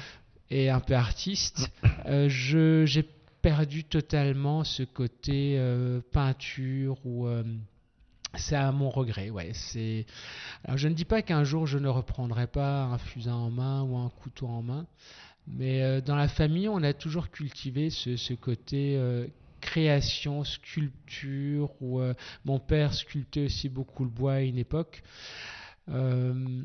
[0.49, 1.71] est un peu artiste.
[2.07, 3.05] euh, j'ai
[3.43, 7.43] perdu totalement ce côté euh, peinture ou euh,
[8.35, 9.51] c'est à mon regret, ouais.
[9.53, 10.05] C'est.
[10.63, 13.83] Alors je ne dis pas qu'un jour je ne reprendrai pas un fusain en main
[13.83, 14.87] ou un couteau en main,
[15.47, 18.97] mais dans la famille on a toujours cultivé ce, ce côté
[19.61, 22.13] création, sculpture, où euh,
[22.43, 25.03] mon père sculptait aussi beaucoup le bois à une époque.
[25.89, 26.63] Euh,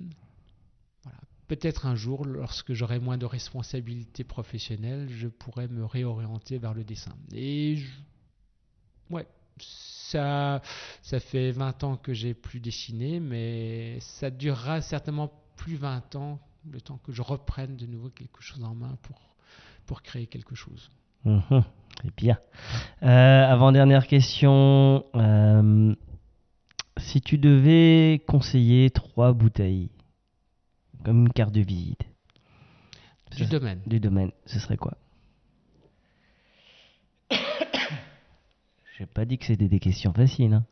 [1.48, 6.82] Peut-être un jour, lorsque j'aurai moins de responsabilités professionnelles, je pourrai me réorienter vers le
[6.82, 7.14] dessin.
[7.32, 7.84] Et
[9.10, 9.28] ouais,
[9.58, 10.60] ça,
[11.02, 16.40] ça fait 20 ans que j'ai plus dessiné, mais ça durera certainement plus 20 ans,
[16.68, 19.36] le temps que je reprenne de nouveau quelque chose en main pour,
[19.86, 20.90] pour créer quelque chose.
[22.02, 22.38] C'est bien.
[23.02, 25.04] Euh, avant-dernière question.
[25.14, 25.94] Euh,
[26.98, 29.90] si tu devais conseiller trois bouteilles,
[31.04, 32.02] comme une carte de visite.
[33.36, 33.80] Du domaine.
[33.86, 34.96] Du domaine, ce serait quoi?
[38.98, 40.54] J'ai pas dit que c'était des questions faciles.
[40.54, 40.64] Hein.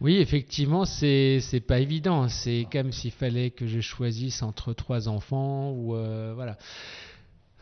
[0.00, 2.28] Oui, effectivement, c'est c'est pas évident.
[2.28, 6.58] C'est comme s'il fallait que je choisisse entre trois enfants ou euh, voilà.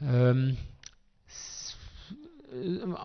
[0.02, 0.52] Euh,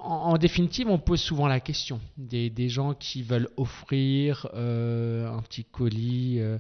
[0.02, 5.64] en, définitive, on pose souvent la question des, gens qui veulent offrir euh, un petit
[5.64, 6.40] colis.
[6.40, 6.58] Euh,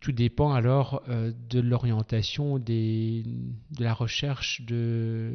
[0.00, 3.22] tout dépend alors de l'orientation, de
[3.78, 5.32] la recherche de,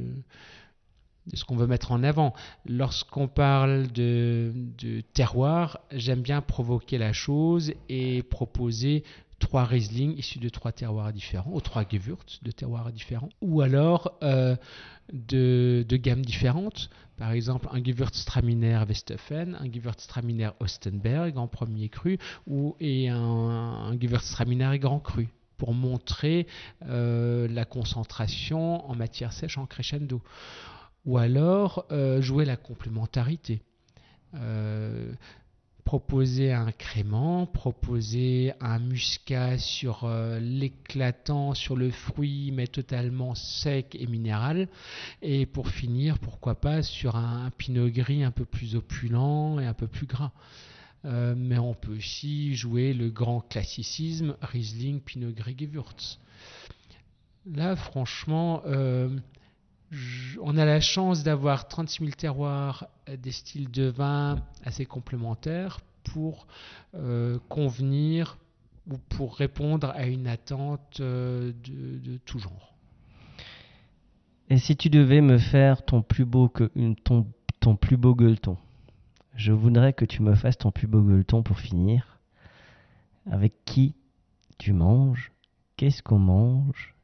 [1.34, 2.36] ce qu'on veut mettre en avant.
[2.68, 9.04] Lorsqu'on parle de, de terroir, j'aime bien provoquer la chose et proposer
[9.40, 14.18] trois Riesling issus de trois terroirs différents, ou trois Gewürz de terroirs différents, ou alors
[14.22, 14.56] euh,
[15.12, 16.90] de, de, gammes différentes.
[17.18, 22.18] Par exemple, un Gewürztraminer Westhofen, un Gewürztraminer Ostenberg en premier cru,
[22.48, 26.48] ou, et un, un Gewürztraminer Grand Cru pour montrer
[26.86, 30.22] euh, la concentration en matière sèche en crescendo.
[31.06, 33.62] Ou alors euh, jouer la complémentarité.
[35.90, 43.98] Proposer un crément, proposer un muscat sur euh, l'éclatant, sur le fruit, mais totalement sec
[44.00, 44.68] et minéral.
[45.24, 49.74] Et pour finir, pourquoi pas sur un, pinot gris un peu plus opulent et un
[49.74, 50.32] peu plus gras.
[51.06, 56.20] Euh, mais on peut aussi jouer le grand classicisme Riesling, Pinot Gris, Gewürz.
[57.52, 59.10] Là, franchement, euh,
[60.42, 65.80] on a la chance d'avoir 36 000 terroirs, euh, des styles de vin assez complémentaires
[66.04, 66.48] pour
[66.96, 68.38] euh, convenir
[68.90, 72.74] ou pour répondre à une attente euh, de, tout genre.
[74.50, 76.52] Et si tu devais me faire ton plus beau,
[77.60, 78.58] ton plus beau gueuleton,
[79.36, 82.20] je voudrais que tu me fasses ton plus beau gueuleton pour finir.
[83.30, 83.94] Avec qui
[84.58, 85.32] tu manges
[85.78, 86.96] qu'est-ce qu'on mange,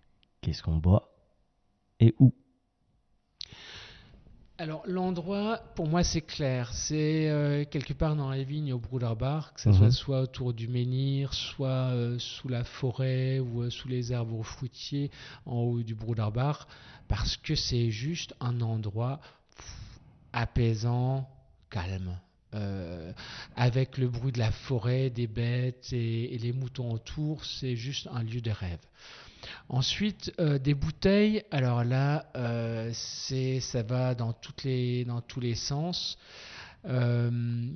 [0.41, 1.13] qu'est-ce qu'on boit
[1.99, 2.33] et où?
[4.57, 6.71] Alors l'endroit, pour moi, c'est clair.
[6.73, 9.75] C'est euh, quelque part dans les vignes au Broederbach, que ce Mhm.
[9.75, 14.41] soit, soit autour du menhir, soit euh, sous la forêt ou euh, sous les arbres
[14.43, 15.11] fruitiers
[15.45, 16.67] en haut du Broederbach,
[17.07, 19.19] parce que c'est juste un endroit
[19.57, 19.75] pff,
[20.33, 21.27] apaisant,
[21.69, 22.17] calme.
[22.53, 23.11] Euh,
[23.57, 28.07] avec le bruit de la forêt, des bêtes et, et les moutons autour, c'est juste
[28.13, 28.79] un lieu de rêve.
[29.69, 31.43] Ensuite, euh, des bouteilles.
[31.51, 36.17] Alors là, euh, ça va dans, tous les sens.
[36.87, 37.69] Euh,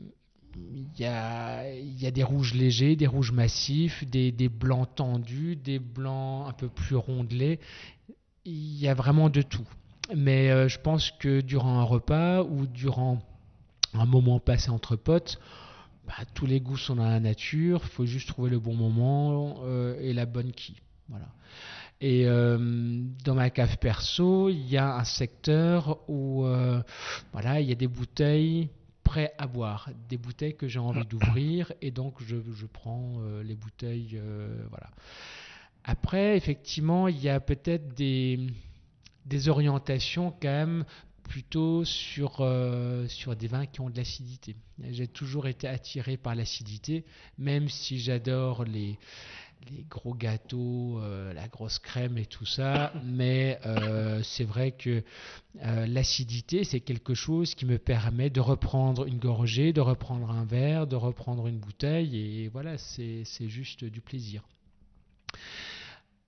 [0.55, 6.53] Il y, a, des rouges légers, des rouges massifs, des, blancs tendus, des blancs un
[6.53, 7.59] peu plus rondelés.
[8.45, 9.67] Il y a vraiment de tout.
[10.15, 13.19] Mais je pense que durant un repas ou durant
[13.93, 15.39] un moment passé entre potes,
[16.07, 17.81] bah, tous les goûts sont dans la nature.
[17.83, 19.63] Il faut juste trouver le bon moment
[19.99, 20.75] et la bonne qui.
[21.09, 21.27] Voilà.
[22.01, 22.57] Et euh,
[23.25, 26.81] dans ma cave perso, il y a un secteur où euh,
[27.33, 28.69] voilà, il y a des bouteilles
[29.03, 33.43] prêtes à boire, des bouteilles que j'ai envie d'ouvrir, et donc je, je prends euh,
[33.43, 34.21] les bouteilles.
[34.69, 34.89] voilà.
[35.83, 38.39] Après, effectivement, il y a peut-être des,
[39.25, 40.85] des orientations quand même
[41.23, 42.47] plutôt sur,
[43.07, 44.55] sur des vins qui ont de l'acidité.
[44.89, 47.05] J'ai toujours été attiré par l'acidité,
[47.37, 48.97] même si j'adore les,
[49.67, 55.03] les gros gâteaux, euh, la grosse crème et tout ça, mais euh, c'est vrai que
[55.63, 60.45] euh, l'acidité, c'est quelque chose qui me permet de reprendre une gorgée, de reprendre un
[60.45, 64.43] verre, de reprendre une bouteille, et voilà, c'est juste du plaisir.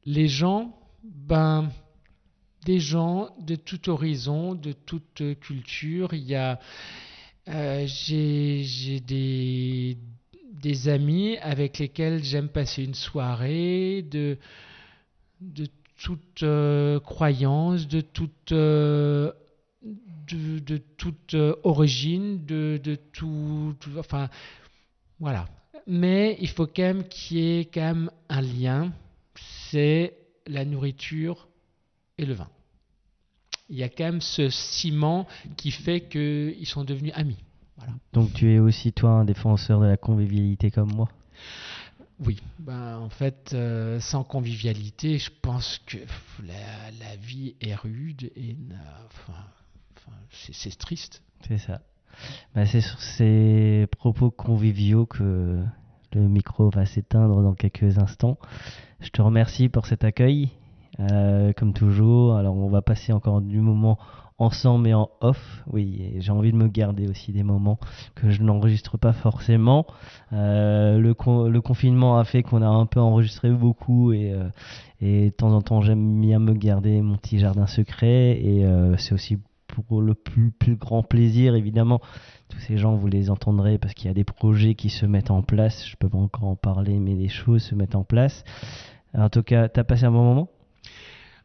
[0.06, 1.72] Les gens, ben,
[2.66, 6.14] des gens de tout horizon, de toute culture.
[6.14, 6.60] Il y a,
[7.86, 9.98] j'ai des,
[10.62, 14.38] des amis avec lesquels j'aime passer une soirée de,
[15.42, 15.68] de
[16.02, 19.32] toute euh, croyance, de toute, euh,
[20.32, 24.30] de, toute euh, origine, de, de tout, tout- enfin,
[25.20, 25.48] voilà.
[25.88, 28.94] Mais il faut quand même qu'il y ait quand même un lien,
[29.70, 30.16] c'est
[30.48, 31.48] la nourriture
[32.18, 32.50] et le vin.
[33.70, 35.28] Il y a quand même ce ciment
[35.58, 37.38] qui fait qu'ils sont devenus amis.
[37.82, 37.94] Voilà.
[38.14, 41.10] Donc tu es aussi toi un défenseur de la convivialité comme moi?
[42.24, 45.98] Oui, ben, en fait, euh, sans convivialité, je pense que
[46.45, 49.40] la, la vie est rude et n'a- enfin,
[49.98, 51.24] enfin, c'est triste.
[51.48, 51.82] C'est ça.
[52.53, 55.64] Bah, c'est sur ces propos conviviaux que
[56.14, 58.38] le micro va s'éteindre dans quelques instants.
[58.99, 60.49] Je te remercie pour cet accueil,
[61.02, 62.36] euh, comme toujours.
[62.36, 63.98] Alors, on va passer encore du moment
[64.38, 65.64] ensemble et en off.
[65.72, 67.80] Oui, j'ai envie de me garder aussi des moments
[68.15, 69.86] que je n'enregistre pas forcément.
[70.34, 74.49] Euh, le, con- le confinement a fait qu'on a un peu enregistré beaucoup et, euh,
[74.99, 78.32] et de temps en temps, j'aime bien me garder mon petit jardin secret.
[78.32, 78.65] Et
[78.98, 79.38] c'est aussi
[79.68, 82.02] pour le plus, plus grand plaisir, évidemment.
[82.49, 85.32] Tous ces gens, vous les entendrez parce qu'il y a des projets qui se mettent
[85.32, 85.88] en place.
[85.88, 88.44] Je peux pas encore en parler, mais les choses se mettent en place.
[89.15, 90.49] En tout cas, tu as passé un bon moment?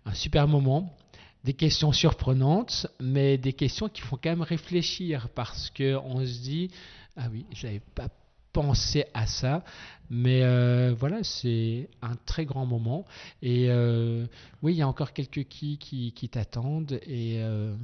[0.07, 0.97] Un super moment,
[1.43, 6.41] des questions surprenantes, mais des questions qui font quand même réfléchir parce que on se
[6.41, 6.71] dit
[7.17, 8.09] ah oui, j'avais pas
[8.53, 9.65] pensé à ça,
[10.09, 13.05] mais euh, voilà, c'est un très grand moment.
[13.43, 14.27] Et euh,
[14.63, 17.01] oui, il y a encore quelques qui qui, t'attendent.
[17.07, 17.75] Et euh,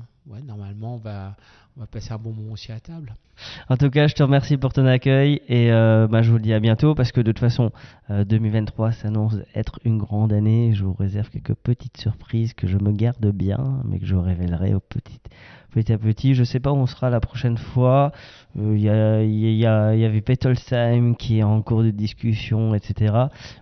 [0.45, 1.37] normalement on va
[1.77, 3.15] on va passer un bon moment aussi à table.
[3.69, 6.53] En tout cas, je te remercie pour ton accueil et euh, bah, je vous dis
[6.53, 7.71] à bientôt parce que de toute façon,
[8.11, 10.73] euh, 2023 s'annonce être une grande année.
[10.75, 14.75] Je vous réserve quelques petites surprises que je me garde bien, mais que je révélerai
[14.75, 15.21] au petit,
[15.73, 16.35] petit à petit.
[16.35, 18.13] Je sais pas où on sera la prochaine fois.
[18.59, 22.75] Euh, Il y, a, y, a- y avait Petolsheim qui est en cours de discussion,
[22.75, 23.15] etc.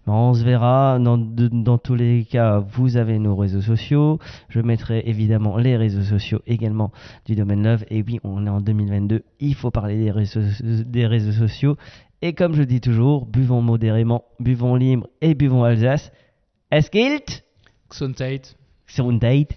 [0.06, 0.98] Mais on se verra.
[0.98, 4.18] Dans, de- dans tous les cas, vous avez nos réseaux sociaux.
[4.48, 6.90] Je mettrai évidemment les réseaux sociaux également
[7.26, 7.84] du domaine Love.
[7.90, 11.76] Et oui, on est en 2022, il faut parler des réseaux, des réseaux sociaux.
[12.22, 16.12] Et comme je dis toujours, buvons modérément, buvons libre et buvons Alsace.
[16.70, 17.44] Es gilt
[17.92, 18.56] Gesundheit.
[18.86, 19.48] Gesundheit.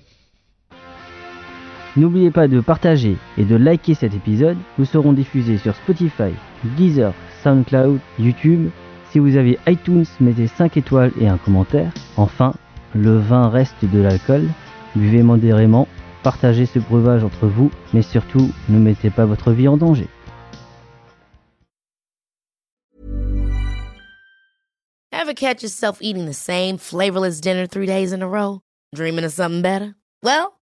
[1.95, 4.57] N'oubliez pas de partager et de liker cet épisode.
[4.79, 6.33] Nous serons diffusés sur Spotify,
[6.75, 7.13] Deezer,
[7.43, 8.69] SoundCloud, YouTube.
[9.11, 11.91] Si vous avez iTunes, mettez 5 étoiles et un commentaire.
[12.17, 12.53] Enfin,
[12.95, 14.47] le vin reste de l'alcool.
[14.95, 15.87] Buvez modérément,
[16.23, 20.07] partagez ce breuvage entre vous, mais surtout, ne mettez pas votre vie en danger.
[25.11, 28.61] Ever catch yourself eating the same flavorless dinner three days in a row?
[28.93, 29.95] Dreaming of something better?
[30.21, 30.53] Well,